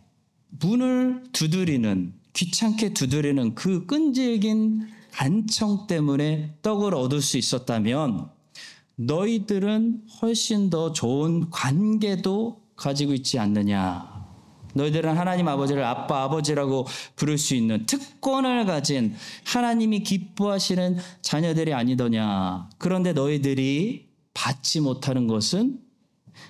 문을 0.49 1.25
두드리는 1.33 2.13
귀찮게 2.33 2.95
두드리는 2.95 3.55
그 3.55 3.87
끈질긴 3.87 4.89
간청 5.13 5.87
때문에 5.87 6.57
떡을 6.63 6.95
얻을 6.95 7.21
수 7.21 7.39
있었다면 7.39 8.31
너희들은 8.97 10.03
훨씬 10.21 10.71
더 10.71 10.93
좋은 10.93 11.51
관계도 11.51 12.63
가지고 12.77 13.13
있지 13.15 13.39
않느냐. 13.39 14.11
너희들은 14.75 15.17
하나님 15.17 15.49
아버지를 15.49 15.85
아빠 15.85 16.23
아버지라고 16.23 16.87
부를 17.15 17.37
수 17.37 17.55
있는 17.55 17.85
특권을 17.85 18.65
가진 18.65 19.15
하나님이 19.45 20.03
기뻐하시는 20.03 20.97
자녀들이 21.21 21.75
아니더냐. 21.75 22.71
그런데 22.79 23.13
너희들이 23.13 24.09
받지 24.33 24.81
못하는 24.81 25.27
것은 25.27 25.81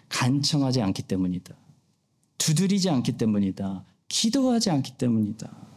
간청하지 0.08 0.80
않기 0.82 1.02
때문이다. 1.02 1.54
두드리지 2.38 2.90
않기 2.90 3.18
때문이다. 3.18 3.84
기도하지 4.08 4.70
않기 4.70 4.92
때문이다. 4.98 5.71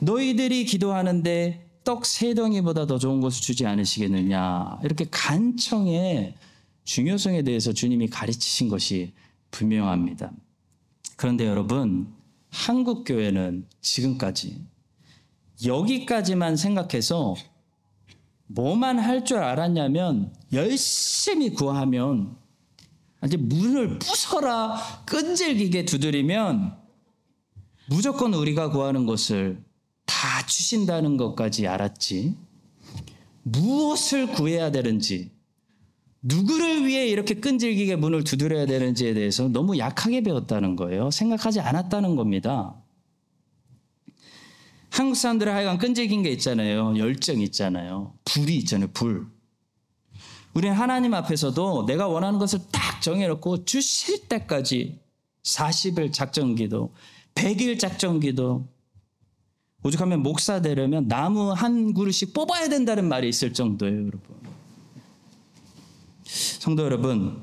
너희들이 0.00 0.64
기도하는데 0.64 1.66
떡 1.84 2.04
세 2.04 2.34
덩이보다 2.34 2.86
더 2.86 2.98
좋은 2.98 3.20
것을 3.20 3.40
주지 3.42 3.66
않으시겠느냐. 3.66 4.78
이렇게 4.84 5.06
간청의 5.10 6.34
중요성에 6.84 7.42
대해서 7.42 7.72
주님이 7.72 8.08
가르치신 8.08 8.68
것이 8.68 9.12
분명합니다. 9.50 10.30
그런데 11.16 11.46
여러분, 11.46 12.12
한국 12.50 13.04
교회는 13.04 13.66
지금까지 13.80 14.62
여기까지만 15.64 16.56
생각해서 16.56 17.34
뭐만 18.46 18.98
할 18.98 19.24
줄 19.24 19.38
알았냐면 19.38 20.32
열심히 20.52 21.50
구하면 21.50 22.36
이제 23.24 23.36
문을 23.36 23.98
부숴라 23.98 25.04
끈질기게 25.06 25.84
두드리면 25.84 26.76
무조건 27.88 28.32
우리가 28.34 28.70
구하는 28.70 29.04
것을 29.06 29.62
다 30.08 30.44
주신다는 30.46 31.18
것까지 31.18 31.68
알았지. 31.68 32.34
무엇을 33.42 34.32
구해야 34.32 34.70
되는지, 34.72 35.30
누구를 36.22 36.86
위해 36.86 37.06
이렇게 37.06 37.34
끈질기게 37.34 37.96
문을 37.96 38.24
두드려야 38.24 38.66
되는지에 38.66 39.14
대해서 39.14 39.48
너무 39.48 39.78
약하게 39.78 40.22
배웠다는 40.22 40.76
거예요. 40.76 41.10
생각하지 41.10 41.60
않았다는 41.60 42.16
겁니다. 42.16 42.74
한국 44.90 45.14
사람들은 45.14 45.52
하여간 45.52 45.78
끈질긴 45.78 46.22
게 46.22 46.30
있잖아요. 46.32 46.98
열정 46.98 47.40
있잖아요. 47.40 48.14
불이 48.24 48.56
있잖아요. 48.56 48.88
불. 48.92 49.26
우리는 50.54 50.74
하나님 50.74 51.14
앞에서도 51.14 51.86
내가 51.86 52.08
원하는 52.08 52.38
것을 52.38 52.60
딱 52.72 53.00
정해놓고 53.00 53.64
주실 53.64 54.26
때까지 54.28 54.98
40일 55.44 56.12
작전 56.12 56.54
기도, 56.54 56.94
백일 57.34 57.78
작전기도 57.78 58.66
오죽하면 59.88 60.22
목사 60.22 60.60
되려면 60.60 61.08
나무 61.08 61.52
한 61.52 61.94
그루씩 61.94 62.34
뽑아야 62.34 62.68
된다는 62.68 63.08
말이 63.08 63.28
있을 63.28 63.52
정도예요, 63.52 63.96
여러분. 63.96 64.20
성도 66.24 66.84
여러분, 66.84 67.42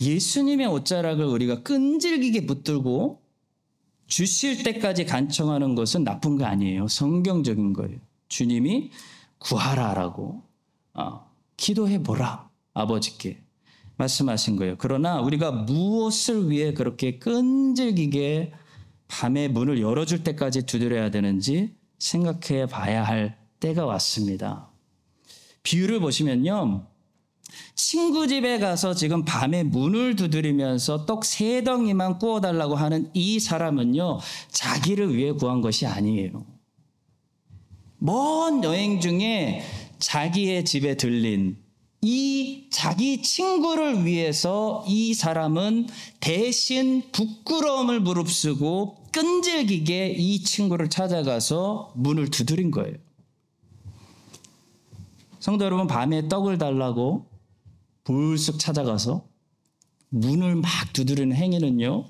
예수님의 0.00 0.66
옷자락을 0.66 1.24
우리가 1.24 1.62
끈질기게 1.62 2.46
붙들고 2.46 3.22
주실 4.08 4.64
때까지 4.64 5.04
간청하는 5.04 5.74
것은 5.74 6.02
나쁜 6.02 6.38
거 6.38 6.44
아니에요. 6.44 6.88
성경적인 6.88 7.72
거예요. 7.72 7.98
주님이 8.28 8.90
구하라라고 9.38 10.42
어, 10.94 11.30
기도해 11.56 12.02
보라 12.02 12.48
아버지께 12.74 13.42
말씀하신 13.96 14.56
거예요. 14.56 14.76
그러나 14.78 15.20
우리가 15.20 15.52
무엇을 15.52 16.50
위해 16.50 16.72
그렇게 16.72 17.18
끈질기게 17.18 18.52
밤에 19.08 19.48
문을 19.48 19.80
열어줄 19.80 20.22
때까지 20.24 20.66
두드려야 20.66 21.10
되는지 21.10 21.74
생각해 21.98 22.66
봐야 22.66 23.02
할 23.02 23.36
때가 23.60 23.84
왔습니다. 23.86 24.70
비유를 25.62 26.00
보시면요. 26.00 26.86
친구 27.74 28.28
집에 28.28 28.58
가서 28.58 28.94
지금 28.94 29.24
밤에 29.24 29.62
문을 29.62 30.14
두드리면서 30.16 31.06
떡 31.06 31.24
세 31.24 31.64
덩이만 31.64 32.18
구워달라고 32.18 32.76
하는 32.76 33.10
이 33.14 33.40
사람은요, 33.40 34.20
자기를 34.50 35.16
위해 35.16 35.32
구한 35.32 35.60
것이 35.62 35.86
아니에요. 35.86 36.44
먼 37.98 38.62
여행 38.62 39.00
중에 39.00 39.62
자기의 39.98 40.64
집에 40.64 40.96
들린 40.96 41.56
이 42.00 42.68
자기 42.70 43.22
친구를 43.22 44.04
위해서 44.04 44.84
이 44.86 45.14
사람은 45.14 45.88
대신 46.20 47.02
부끄러움을 47.10 47.98
무릅쓰고 48.00 48.97
끈질기게 49.12 50.14
이 50.18 50.42
친구를 50.42 50.88
찾아가서 50.88 51.92
문을 51.96 52.30
두드린 52.30 52.70
거예요. 52.70 52.96
성도 55.38 55.64
여러분, 55.64 55.86
밤에 55.86 56.28
떡을 56.28 56.58
달라고 56.58 57.26
불쑥 58.04 58.58
찾아가서 58.58 59.26
문을 60.10 60.56
막 60.56 60.70
두드리는 60.92 61.34
행위는요, 61.34 62.06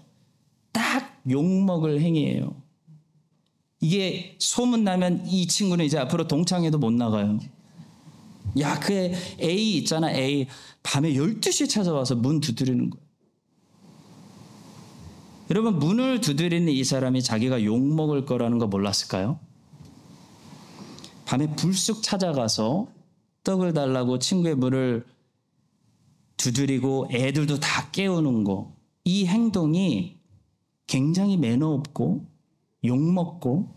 딱 0.73 1.21
욕먹을 1.29 2.01
행위예요. 2.01 2.63
이게 3.81 4.37
소문나면 4.39 5.27
이 5.27 5.47
친구는 5.47 5.85
이제 5.85 5.99
앞으로 5.99 6.27
동창회도 6.27 6.79
못 6.79 6.93
나가요. 6.93 7.39
야, 8.61 8.79
그 8.81 9.13
A 9.41 9.77
있잖아, 9.79 10.11
A. 10.13 10.47
밤에 10.83 11.13
12시에 11.13 11.69
찾아와서 11.69 12.15
문 12.17 12.41
두드리는 12.41 12.91
거예요. 12.91 13.08
여러분, 15.51 15.79
문을 15.79 16.21
두드리는 16.21 16.71
이 16.71 16.85
사람이 16.85 17.23
자기가 17.23 17.65
욕 17.65 17.81
먹을 17.81 18.27
거라는 18.27 18.59
거 18.59 18.67
몰랐을까요? 18.67 19.39
밤에 21.25 21.55
불쑥 21.57 22.03
찾아가서 22.03 22.89
떡을 23.45 23.73
달라고 23.73 24.19
친구의 24.19 24.55
문을 24.57 25.07
두드리고 26.37 27.09
애들도 27.13 27.61
다 27.61 27.91
깨우는 27.91 28.45
거. 28.45 28.73
이 29.05 29.27
행동이 29.27 30.17
굉장히 30.87 31.37
매너 31.37 31.69
없고 31.71 32.27
욕 32.85 32.99
먹고 33.01 33.75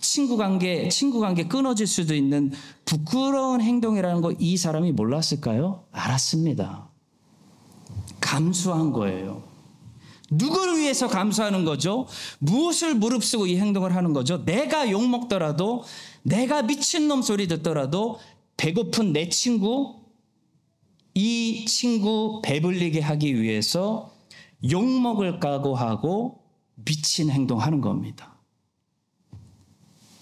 친구 0.00 0.36
관계, 0.36 0.88
친구 0.88 1.20
관계 1.20 1.46
끊어질 1.48 1.86
수도 1.86 2.14
있는 2.14 2.52
부끄러운 2.84 3.60
행동이라는 3.60 4.20
거 4.20 4.32
이 4.38 4.56
사람이 4.56 4.92
몰랐을까요? 4.92 5.84
알았습니다. 5.90 6.88
감수한 8.20 8.92
거예요. 8.92 9.47
누구를 10.30 10.78
위해서 10.78 11.08
감수하는 11.08 11.64
거죠? 11.64 12.06
무엇을 12.38 12.94
무릅쓰고 12.94 13.46
이 13.46 13.56
행동을 13.56 13.94
하는 13.94 14.12
거죠? 14.12 14.44
내가 14.44 14.90
욕먹더라도, 14.90 15.84
내가 16.22 16.62
미친놈 16.62 17.22
소리 17.22 17.48
듣더라도, 17.48 18.18
배고픈 18.56 19.12
내 19.12 19.28
친구, 19.28 19.98
이 21.14 21.64
친구 21.66 22.40
배불리게 22.44 23.00
하기 23.00 23.40
위해서 23.40 24.14
욕먹을 24.70 25.40
각오하고 25.40 26.42
미친 26.84 27.30
행동하는 27.30 27.80
겁니다. 27.80 28.36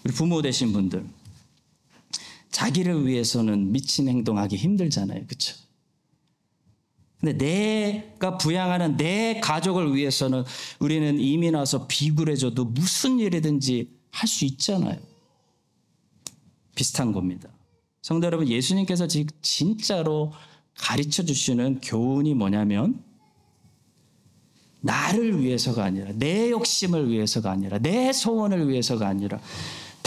우리 0.04 0.12
부모 0.12 0.40
되신 0.40 0.72
분들 0.72 1.04
자기를 2.50 3.06
위해서는 3.06 3.72
미친 3.72 4.08
행동하기 4.08 4.56
힘들잖아요. 4.56 5.26
그렇죠? 5.26 5.56
근데 7.20 7.36
내가 7.38 8.36
부양하는 8.38 8.96
내 8.96 9.40
가족을 9.40 9.94
위해서는 9.94 10.44
우리는 10.78 11.18
이민 11.18 11.54
와서 11.54 11.86
비굴해져도 11.86 12.64
무슨 12.66 13.18
일이든지 13.18 13.96
할 14.10 14.28
수 14.28 14.44
있잖아요. 14.46 14.98
비슷한 16.74 17.12
겁니다. 17.12 17.48
성도 18.02 18.26
여러분, 18.26 18.48
예수님께서 18.48 19.06
진짜로 19.42 20.32
가르쳐 20.76 21.22
주시는 21.24 21.80
교훈이 21.82 22.34
뭐냐면 22.34 23.02
나를 24.80 25.42
위해서가 25.42 25.84
아니라 25.84 26.12
내 26.14 26.50
욕심을 26.50 27.10
위해서가 27.10 27.50
아니라 27.50 27.78
내 27.78 28.12
소원을 28.12 28.68
위해서가 28.68 29.08
아니라 29.08 29.40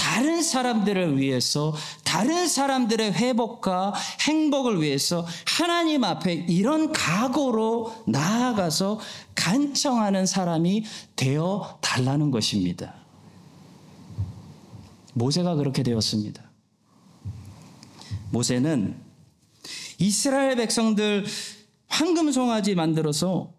다른 0.10 0.42
사람들을 0.42 1.20
위해서 1.20 1.72
다른 2.04 2.48
사람들의 2.48 3.14
회복과 3.14 3.94
행복을 4.22 4.82
위해서 4.82 5.24
하나님 5.46 6.04
앞에 6.04 6.34
이런 6.34 6.92
각오로 6.92 8.06
나아가서 8.08 9.00
간청하는 9.36 10.26
사람이 10.26 10.84
되어 11.16 11.78
달라는 11.82 12.32
것입니다. 12.32 12.96
모세가 15.14 15.54
그렇게 15.54 15.84
되었습니다. 15.84 16.42
모세는 18.32 19.00
이스라엘 20.00 20.56
백성들 20.56 21.28
황금 21.88 22.32
송아지 22.32 22.74
만들어서 22.74 23.54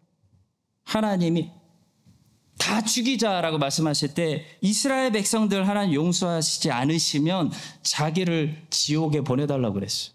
하나님이 0.83 1.53
다 2.61 2.83
죽이자라고 2.83 3.59
말씀하실 3.59 4.15
때 4.15 4.45
이스라엘 4.61 5.11
백성들 5.13 5.67
하나님 5.67 5.95
용서하시지 5.95 6.71
않으시면 6.71 7.51
자기를 7.83 8.67
지옥에 8.69 9.23
보내달라고 9.23 9.75
그랬어요. 9.75 10.15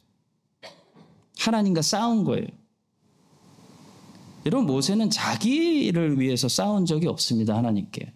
하나님과 1.39 1.81
싸운 1.81 2.23
거예요. 2.23 2.45
여러분 4.45 4.67
모세는 4.67 5.09
자기를 5.09 6.19
위해서 6.19 6.47
싸운 6.47 6.85
적이 6.85 7.07
없습니다. 7.07 7.57
하나님께. 7.57 8.13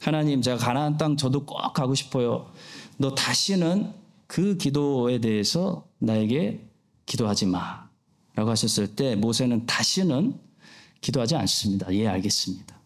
하나님 0.00 0.40
제가 0.40 0.56
가나안 0.56 0.96
땅 0.96 1.16
저도 1.16 1.44
꼭 1.44 1.56
가고 1.74 1.94
싶어요. 1.94 2.52
너 2.98 3.14
다시는 3.16 3.92
그 4.28 4.56
기도에 4.56 5.18
대해서 5.18 5.88
나에게 5.98 6.66
기도하지 7.04 7.46
마. 7.46 7.90
라고 8.36 8.50
하셨을 8.50 8.94
때 8.94 9.16
모세는 9.16 9.66
다시는 9.66 10.38
기도하지 11.00 11.34
않습니다. 11.34 11.92
예, 11.92 12.06
알겠습니다. 12.06 12.79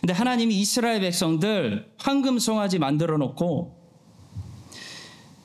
근데 0.00 0.12
하나님이 0.12 0.58
이스라엘 0.60 1.00
백성들 1.00 1.92
황금 1.98 2.38
송아지 2.38 2.78
만들어 2.78 3.18
놓고 3.18 3.78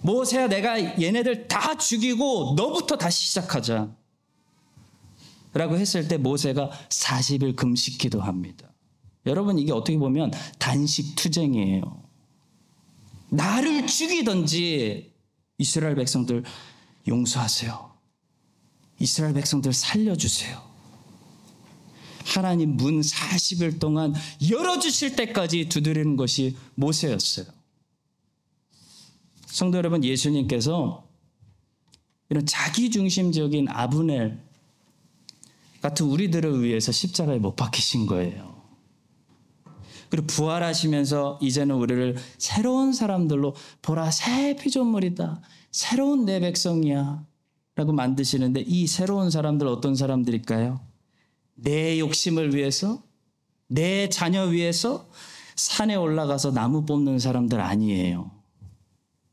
모세야 0.02 0.48
내가 0.48 1.02
얘네들 1.02 1.48
다 1.48 1.78
죽이고 1.78 2.54
너부터 2.58 2.98
다시 2.98 3.28
시작하자. 3.28 3.96
라고 5.54 5.78
했을 5.78 6.08
때 6.08 6.18
모세가 6.18 6.72
40일 6.90 7.56
금식 7.56 8.00
기도합니다. 8.00 8.72
여러분 9.26 9.60
이게 9.60 9.72
어떻게 9.72 9.98
보면 9.98 10.32
단식 10.60 11.16
투쟁이에요. 11.16 12.04
나를 13.30 13.88
죽이든지 13.88 15.14
이스라엘 15.60 15.96
백성들 15.96 16.44
용서하세요. 17.08 17.94
이스라엘 19.00 19.34
백성들 19.34 19.74
살려주세요. 19.74 20.73
하나님 22.26 22.78
문 22.78 23.02
40일 23.02 23.80
동안 23.80 24.14
열어주실 24.50 25.16
때까지 25.16 25.70
두드리는 25.70 26.16
것이 26.16 26.56
모세였어요. 26.76 27.46
성도 29.46 29.78
여러분, 29.78 30.04
예수님께서 30.04 31.08
이런 32.30 32.46
자기중심적인 32.46 33.68
아브넬 33.70 34.42
같은 35.82 36.06
우리들을 36.08 36.64
위해서 36.64 36.92
십자가에 36.92 37.40
못 37.40 37.56
박히신 37.56 38.06
거예요. 38.06 38.54
그리고 40.10 40.28
부활하시면서 40.28 41.40
이제는 41.42 41.76
우리를 41.76 42.16
새로운 42.38 42.94
사람들로 42.94 43.56
보라 43.82 44.12
새 44.12 44.56
피조물이다. 44.56 45.42
새로운 45.72 46.26
내 46.26 46.40
백성이야. 46.40 47.26
라고 47.76 47.92
만드시는데 47.92 48.62
이 48.62 48.86
새로운 48.86 49.32
사람들 49.32 49.66
어떤 49.68 49.96
사람들일까요? 49.96 50.93
내 51.56 52.00
욕심을 52.00 52.56
위해서, 52.56 53.02
내 53.68 54.10
자녀 54.10 54.44
위해서 54.44 55.10
산에 55.56 55.96
올라가서 55.96 56.52
나무 56.52 56.86
뽑는 56.86 57.20
사람들 57.20 57.60
아니에요. 57.60 58.32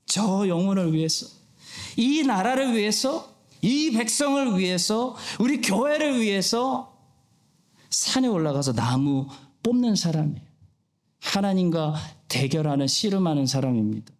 저 0.06 0.46
영혼을 0.48 0.92
위해서, 0.92 1.26
이 1.96 2.22
나라를 2.22 2.76
위해서, 2.76 3.34
이 3.62 3.92
백성을 3.92 4.58
위해서, 4.58 5.16
우리 5.38 5.60
교회를 5.60 6.20
위해서 6.20 6.98
산에 7.90 8.28
올라가서 8.28 8.72
나무 8.72 9.26
뽑는 9.62 9.96
사람이에요. 9.96 10.48
하나님과 11.20 11.94
대결하는 12.28 12.86
씨름하는 12.86 13.46
사람입니다. 13.46 14.12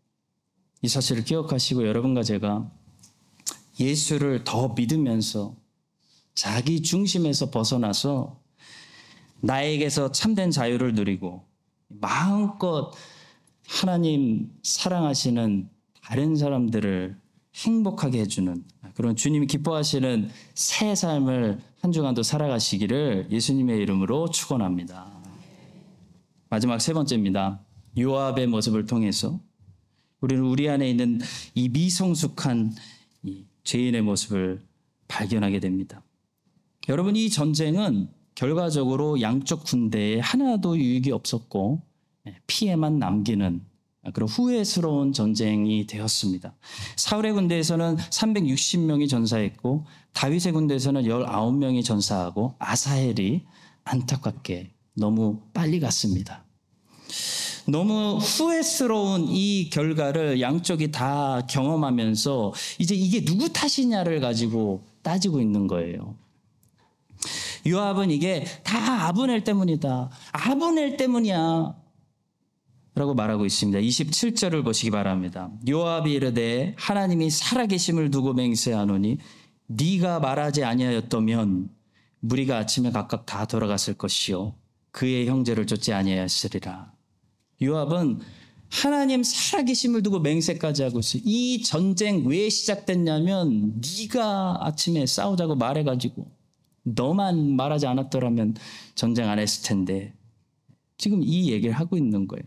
이 0.83 0.89
사실을 0.89 1.25
기억하시고 1.25 1.87
여러분과 1.87 2.23
제가 2.23 2.71
예수를 3.79 4.45
더 4.45 4.69
믿으면서 4.69 5.55
자기 6.41 6.81
중심에서 6.81 7.51
벗어나서 7.51 8.41
나에게서 9.43 10.11
참된 10.11 10.51
자유를 10.51 10.95
누리고 10.95 11.45
마음껏 11.89 12.93
하나님 13.69 14.51
사랑하시는 14.63 15.69
다른 16.03 16.37
사람들을 16.37 17.21
행복하게 17.55 18.21
해주는 18.21 18.65
그런 18.95 19.17
주님이 19.17 19.49
기뻐하시는 19.49 20.31
새 20.55 20.95
삶을 20.95 21.61
한 21.83 21.93
주간도 21.93 22.23
살아가시기를 22.23 23.29
예수님의 23.31 23.77
이름으로 23.77 24.31
축원합니다. 24.31 25.13
마지막 26.49 26.81
세 26.81 26.95
번째입니다. 26.95 27.61
요압의 27.99 28.47
모습을 28.47 28.87
통해서 28.87 29.39
우리는 30.23 30.43
우리 30.43 30.71
안에 30.71 30.89
있는 30.89 31.21
이 31.55 31.69
미성숙한 31.69 32.73
이 33.25 33.45
죄인의 33.63 34.01
모습을 34.01 34.63
발견하게 35.07 35.61
됩니다. 35.61 36.03
여러분 36.91 37.15
이 37.15 37.31
전쟁은 37.31 38.09
결과적으로 38.35 39.21
양쪽 39.21 39.63
군대에 39.63 40.19
하나도 40.19 40.77
유익이 40.77 41.13
없었고 41.13 41.83
예, 42.27 42.35
피해만 42.49 42.99
남기는 42.99 43.61
그런 44.13 44.29
후회스러운 44.29 45.13
전쟁이 45.13 45.87
되었습니다. 45.87 46.53
사울의 46.97 47.35
군대에서는 47.35 47.97
360명이 47.97 49.09
전사했고 49.09 49.87
다윗의 50.15 50.53
군대에서는 50.53 51.03
19명이 51.03 51.85
전사하고 51.85 52.57
아사헬이 52.59 53.45
안타깝게 53.85 54.73
너무 54.95 55.43
빨리 55.55 55.79
갔습니다. 55.79 56.45
너무 57.69 58.17
후회스러운 58.17 59.27
이 59.29 59.71
결과를 59.71 60.41
양쪽이 60.41 60.91
다 60.91 61.47
경험하면서 61.49 62.53
이제 62.81 62.97
이게 62.97 63.25
누구 63.25 63.53
탓이냐를 63.53 64.19
가지고 64.19 64.83
따지고 65.03 65.41
있는 65.41 65.69
거예요. 65.69 66.17
요압은 67.67 68.11
이게 68.11 68.45
다 68.63 69.09
아브넬 69.09 69.45
때문이다. 69.45 70.11
아브넬 70.33 70.97
때문이야. 70.97 71.75
라고 72.95 73.15
말하고 73.15 73.47
있습니다. 73.47 73.79
27절을 73.79 74.65
보시기 74.65 74.91
바랍니다. 74.91 75.51
요압이 75.69 76.13
이르되 76.13 76.75
하나님이 76.77 77.31
살아계심을 77.31 78.11
두고 78.11 78.35
맹세하노니 78.35 79.19
네가 79.69 80.21
말하지 80.21 80.65
아니하였다면 80.65 81.71
무리가 82.21 82.59
아침에 82.59 82.91
각각 82.91 83.25
다 83.25 83.47
돌아갔을 83.47 83.95
것이요 83.95 84.55
그의 84.91 85.29
형제를 85.29 85.67
쫓지 85.67 85.93
아니하였으리라. 85.93 86.93
요압은 87.63 88.21
하나님 88.69 89.23
살아계심을 89.23 90.03
두고 90.03 90.21
맹세까지 90.21 90.83
하고 90.83 91.01
있어요. 91.01 91.23
이 91.25 91.63
전쟁 91.63 92.27
왜 92.27 92.49
시작됐냐면 92.49 93.81
네가 93.81 94.59
아침에 94.67 95.07
싸우자고 95.07 95.57
말해가지고 95.57 96.40
너만 96.95 97.57
말하지 97.57 97.87
않았더라면 97.87 98.55
전쟁 98.95 99.29
안 99.29 99.39
했을 99.39 99.67
텐데 99.69 100.15
지금 100.99 101.23
이 101.23 101.51
얘기를 101.51 101.75
하고 101.75 101.97
있는 101.97 102.27
거예요. 102.29 102.45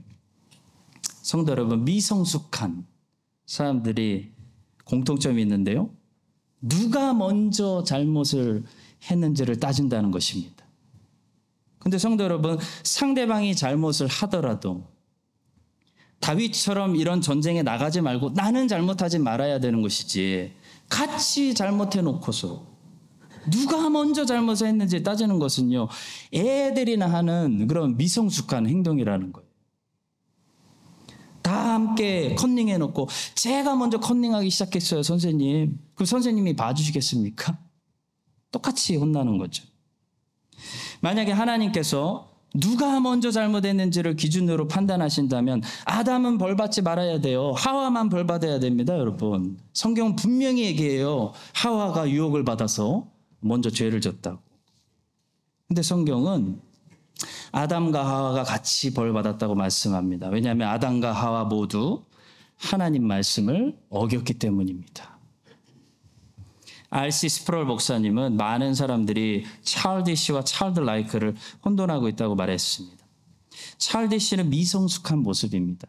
성도 1.21 1.51
여러분 1.51 1.86
미성숙한 1.86 2.86
사람들이 3.45 4.32
공통점이 4.86 5.41
있는데요. 5.41 5.89
누가 6.62 7.13
먼저 7.13 7.84
잘못을 7.84 8.63
했는지를 9.10 9.60
따진다는 9.60 10.12
것입니다. 10.12 10.63
근데 11.79 11.97
성도 11.97 12.23
여러분 12.23 12.58
상대방이 12.84 13.56
잘못을 13.56 14.08
하더라도 14.08 14.88
다윗처럼 16.21 16.95
이런 16.95 17.19
전쟁에 17.19 17.63
나가지 17.63 17.99
말고 17.99 18.29
나는 18.29 18.69
잘못하지 18.69 19.19
말아야 19.19 19.60
되는 19.60 19.82
것이지 19.82 20.53
같이 20.88 21.53
잘못해 21.53 22.01
놓고서 22.01 22.72
누가 23.51 23.89
먼저 23.89 24.25
잘못을 24.25 24.67
했는지 24.67 25.03
따지는 25.03 25.39
것은요 25.39 25.88
애들이나 26.34 27.08
하는 27.12 27.67
그런 27.67 27.97
미성숙한 27.97 28.67
행동이라는 28.67 29.34
거예요. 29.34 29.47
다 31.41 31.73
함께 31.73 32.36
컨닝해 32.36 32.77
놓고 32.77 33.10
제가 33.36 33.75
먼저 33.75 33.99
컨닝하기 33.99 34.49
시작했어요 34.49 35.03
선생님. 35.03 35.77
그 35.93 36.06
선생님이 36.06 36.56
봐주시겠습니까? 36.56 37.58
똑같이 38.51 38.95
혼나는 38.95 39.38
거죠. 39.38 39.63
만약에 41.01 41.32
하나님께서 41.32 42.34
누가 42.56 42.99
먼저 42.99 43.32
잘못했는지를 43.32 44.15
기준으로 44.15 44.67
판단하신다면 44.67 45.63
아담은 45.86 46.38
벌 46.38 46.56
받지 46.56 46.82
말아야 46.82 47.19
돼요. 47.19 47.53
하와만 47.58 48.10
벌 48.10 48.27
받아야 48.27 48.60
됩니다, 48.60 48.97
여러분. 48.97 49.58
성경은 49.73 50.15
분명히 50.15 50.63
얘기해요. 50.65 51.34
하와가 51.53 52.08
유혹을 52.08 52.45
받아서 52.45 53.08
먼저 53.43 53.69
죄를 53.69 54.01
졌다고. 54.01 54.41
근데 55.67 55.82
성경은 55.82 56.62
아담과 57.51 58.06
하와가 58.06 58.43
같이 58.43 58.93
벌 58.93 59.13
받았다고 59.13 59.56
말씀합니다. 59.56 60.27
왜냐하면 60.29 60.69
아담과 60.69 61.12
하와 61.12 61.45
모두 61.45 62.03
하나님 62.58 63.06
말씀을 63.08 63.77
어겼기 63.89 64.36
때문입니다. 64.36 65.13
R.C. 66.89 67.27
스프롤 67.27 67.65
목사님은 67.65 68.38
많은 68.38 68.75
사람들이 68.75 69.45
찰디시와 69.63 70.43
찰드 70.43 70.79
라이크를 70.79 71.36
혼돈하고 71.65 72.08
있다고 72.08 72.36
말했습니다. 72.36 73.03
찰디시는 73.79 74.51
미성숙한 74.51 75.19
모습입니다. 75.19 75.88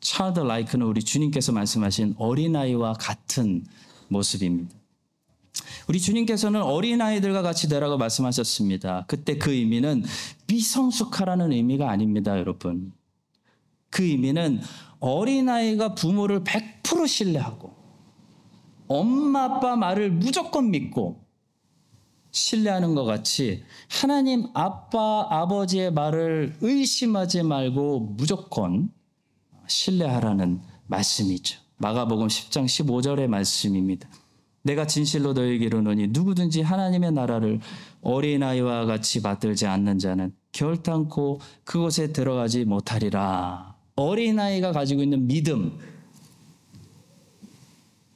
찰드 0.00 0.40
라이크는 0.40 0.84
우리 0.84 1.04
주님께서 1.04 1.52
말씀하신 1.52 2.16
어린아이와 2.18 2.94
같은 2.94 3.64
모습입니다. 4.08 4.79
우리 5.90 5.98
주님께서는 6.00 6.62
어린아이들과 6.62 7.42
같이 7.42 7.68
되라고 7.68 7.98
말씀하셨습니다. 7.98 9.06
그때 9.08 9.38
그 9.38 9.52
의미는 9.52 10.04
미성숙하라는 10.46 11.50
의미가 11.50 11.90
아닙니다, 11.90 12.38
여러분. 12.38 12.92
그 13.90 14.04
의미는 14.04 14.60
어린아이가 15.00 15.96
부모를 15.96 16.44
100% 16.44 17.08
신뢰하고 17.08 17.74
엄마 18.86 19.46
아빠 19.46 19.74
말을 19.74 20.12
무조건 20.12 20.70
믿고 20.70 21.24
신뢰하는 22.30 22.94
것 22.94 23.02
같이 23.02 23.64
하나님 23.88 24.46
아빠 24.54 25.26
아버지의 25.28 25.92
말을 25.92 26.56
의심하지 26.60 27.42
말고 27.42 28.14
무조건 28.16 28.92
신뢰하라는 29.66 30.60
말씀이죠. 30.86 31.58
마가복음 31.78 32.28
10장 32.28 32.66
15절의 32.66 33.26
말씀입니다. 33.26 34.08
내가 34.62 34.86
진실로 34.86 35.32
너에게 35.32 35.64
이르노니 35.64 36.08
누구든지 36.08 36.62
하나님의 36.62 37.12
나라를 37.12 37.60
어린아이와 38.02 38.84
같이 38.86 39.22
받들지 39.22 39.66
않는 39.66 39.98
자는 39.98 40.32
결탄코 40.52 41.40
그곳에 41.64 42.12
들어가지 42.12 42.64
못하리라. 42.64 43.76
어린아이가 43.96 44.72
가지고 44.72 45.02
있는 45.02 45.26
믿음, 45.26 45.78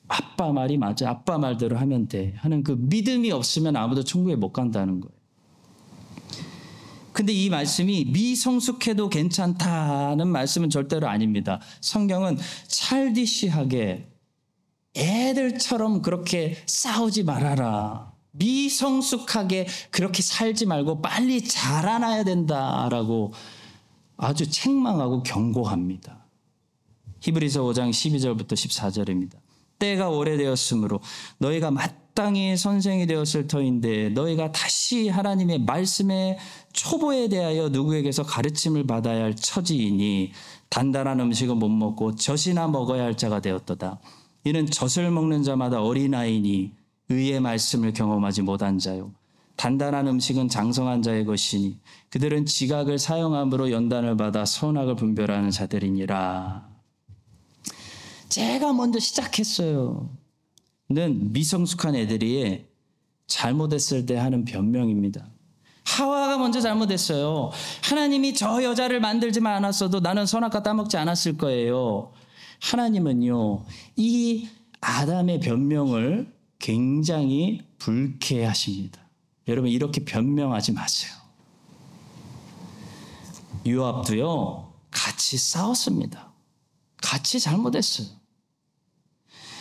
아빠 0.09 0.53
말이 0.53 0.77
맞아. 0.77 1.11
아빠 1.11 1.39
말대로 1.39 1.77
하면 1.79 2.09
돼. 2.09 2.35
하는 2.37 2.63
그 2.63 2.73
믿음이 2.73 3.31
없으면 3.31 3.77
아무도 3.77 4.05
천국에 4.05 4.37
못 4.37 4.53
간다는 4.53 5.01
거예요. 5.01 5.15
근데 7.13 7.33
이 7.33 7.49
말씀이 7.49 8.07
미성숙해도 8.07 9.09
괜찮다는 9.09 10.27
말씀은 10.27 10.69
절대로 10.69 11.07
아닙니다. 11.07 11.61
성경은 11.81 12.39
찰디시하게 12.67 14.09
애들처럼 14.97 16.03
그렇게 16.03 16.57
싸우지 16.67 17.25
말아라. 17.25 18.13
미성숙하게 18.33 19.67
그렇게 19.91 20.23
살지 20.23 20.67
말고 20.67 21.03
빨리 21.03 21.43
자라나야 21.45 22.25
된다라고 22.25 23.33
아주 24.17 24.49
책망하고 24.49 25.23
경고합니다. 25.23 26.27
히브리서 27.21 27.63
5장 27.63 27.91
12절부터 27.91 28.53
14절입니다. 28.53 29.37
때가 29.79 30.09
오래되었으므로 30.09 31.01
너희가 31.39 31.71
마땅히 31.71 32.57
선생이 32.57 33.07
되었을 33.07 33.47
터인데 33.47 34.11
너희가 34.11 34.53
다시 34.53 35.09
하나님의 35.09 35.61
말씀의 35.61 36.39
초보에 36.73 37.29
대하여 37.29 37.69
누구에게서 37.69 38.23
가르침을 38.23 38.87
받아야 38.87 39.25
할 39.25 39.35
처지이니 39.35 40.33
단단한 40.71 41.21
음식은 41.21 41.57
못 41.57 41.69
먹고 41.69 42.15
젖이나 42.15 42.69
먹어야 42.69 43.05
할 43.05 43.17
자가 43.17 43.41
되었도다. 43.41 44.01
이는 44.45 44.67
젖을 44.67 45.11
먹는 45.11 45.43
자마다 45.43 45.83
어린아이니 45.83 46.73
의의 47.09 47.41
말씀을 47.41 47.93
경험하지 47.93 48.43
못한 48.43 48.79
자요. 48.79 49.13
단단한 49.57 50.07
음식은 50.09 50.49
장성한 50.49 51.03
자의 51.03 51.25
것이니 51.25 51.79
그들은 52.11 52.45
지각을 52.45 52.99
사용함으로 52.99 53.71
연단을 53.71 54.17
받아 54.17 54.45
선악을 54.45 54.97
분별하는 54.97 55.51
자들이니라. 55.51 56.69
제가 58.29 58.73
먼저 58.73 58.99
시작했어요. 58.99 60.11
는 60.91 61.33
미성숙한 61.33 61.95
애들이 61.95 62.67
잘못했을 63.27 64.05
때 64.05 64.17
하는 64.17 64.45
변명입니다. 64.45 65.27
하와가 65.85 66.37
먼저 66.37 66.61
잘못했어요. 66.61 67.51
하나님이 67.85 68.35
저 68.35 68.63
여자를 68.63 69.01
만들지만 69.01 69.55
않았어도 69.57 70.01
나는 70.01 70.27
선악과 70.27 70.63
따먹지 70.63 70.97
않았을 70.97 71.39
거예요. 71.39 72.13
하나님은요, 72.65 73.63
이 73.97 74.49
아담의 74.81 75.41
변명을 75.41 76.35
굉장히 76.59 77.61
불쾌하십니다. 77.77 79.01
여러분, 79.49 79.71
이렇게 79.71 80.03
변명하지 80.03 80.73
마세요. 80.73 81.13
요압도요, 83.67 84.73
같이 84.91 85.37
싸웠습니다. 85.37 86.33
같이 87.03 87.39
잘못했어요. 87.39 88.07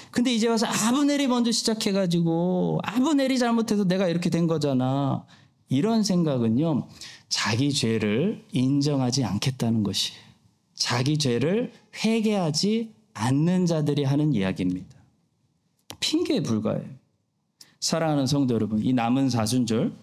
근데 0.09 0.33
이제 0.33 0.47
와서 0.47 0.65
아브넬이 0.65 1.27
먼저 1.27 1.51
시작해가지고 1.51 2.79
아브넬이 2.83 3.37
잘못해서 3.37 3.83
내가 3.83 4.07
이렇게 4.07 4.29
된 4.29 4.47
거잖아. 4.47 5.25
이런 5.67 6.03
생각은요, 6.03 6.87
자기 7.27 7.73
죄를 7.73 8.45
인정하지 8.53 9.25
않겠다는 9.25 9.83
것이 9.83 10.13
자기 10.83 11.17
죄를 11.17 11.71
회개하지 12.03 12.91
않는 13.13 13.67
자들이 13.67 14.03
하는 14.03 14.33
이야기입니다. 14.33 14.97
핑계에 16.01 16.43
불과해요. 16.43 16.83
사랑하는 17.79 18.27
성도 18.27 18.53
여러분, 18.53 18.83
이 18.83 18.91
남은 18.91 19.29
사순절 19.29 19.93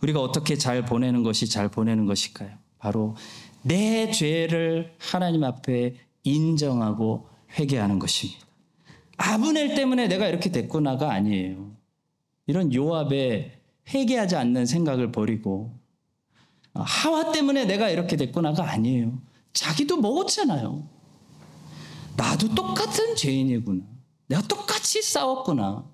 우리가 0.00 0.20
어떻게 0.20 0.56
잘 0.56 0.84
보내는 0.84 1.22
것이 1.22 1.48
잘 1.48 1.68
보내는 1.68 2.06
것일까요? 2.06 2.50
바로 2.78 3.14
내 3.62 4.10
죄를 4.10 4.92
하나님 4.98 5.44
앞에 5.44 5.94
인정하고 6.24 7.28
회개하는 7.56 8.00
것입니다. 8.00 8.40
아브넬 9.18 9.76
때문에 9.76 10.08
내가 10.08 10.26
이렇게 10.26 10.50
됐구나가 10.50 11.12
아니에요. 11.12 11.76
이런 12.48 12.74
요압의 12.74 13.52
회개하지 13.94 14.34
않는 14.34 14.66
생각을 14.66 15.12
버리고 15.12 15.78
하와 16.74 17.30
때문에 17.30 17.66
내가 17.66 17.88
이렇게 17.88 18.16
됐구나가 18.16 18.68
아니에요. 18.68 19.30
자기도 19.52 19.96
먹었잖아요. 19.98 20.86
나도 22.16 22.54
똑같은 22.54 23.16
죄인이구나. 23.16 23.84
내가 24.28 24.42
똑같이 24.42 25.02
싸웠구나. 25.02 25.84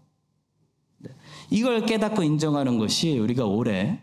네. 0.99 1.11
이걸 1.51 1.85
깨닫고 1.87 2.23
인정하는 2.23 2.79
것이 2.79 3.19
우리가 3.19 3.45
올해 3.45 4.03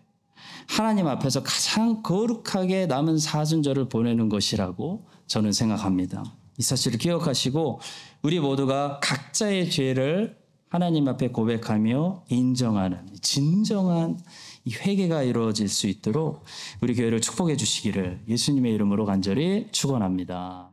하나님 0.67 1.07
앞에서 1.07 1.43
가장 1.43 2.01
거룩하게 2.01 2.87
남은 2.87 3.17
사순절을 3.17 3.89
보내는 3.89 4.29
것이라고 4.29 5.05
저는 5.27 5.51
생각합니다. 5.51 6.23
이 6.57 6.63
사실을 6.63 6.97
기억하시고 6.97 7.79
우리 8.23 8.39
모두가 8.39 8.99
각자의 9.01 9.69
죄를 9.69 10.37
하나님 10.69 11.07
앞에 11.07 11.29
고백하며 11.29 12.25
인정하는 12.29 13.07
진정한 13.21 14.19
이 14.65 14.73
회개가 14.73 15.21
이루어질 15.21 15.69
수 15.69 15.87
있도록 15.87 16.43
우리 16.81 16.95
교회를 16.95 17.21
축복해 17.21 17.55
주시기를 17.55 18.21
예수님의 18.27 18.73
이름으로 18.73 19.05
간절히 19.05 19.67
축원합니다. 19.71 20.71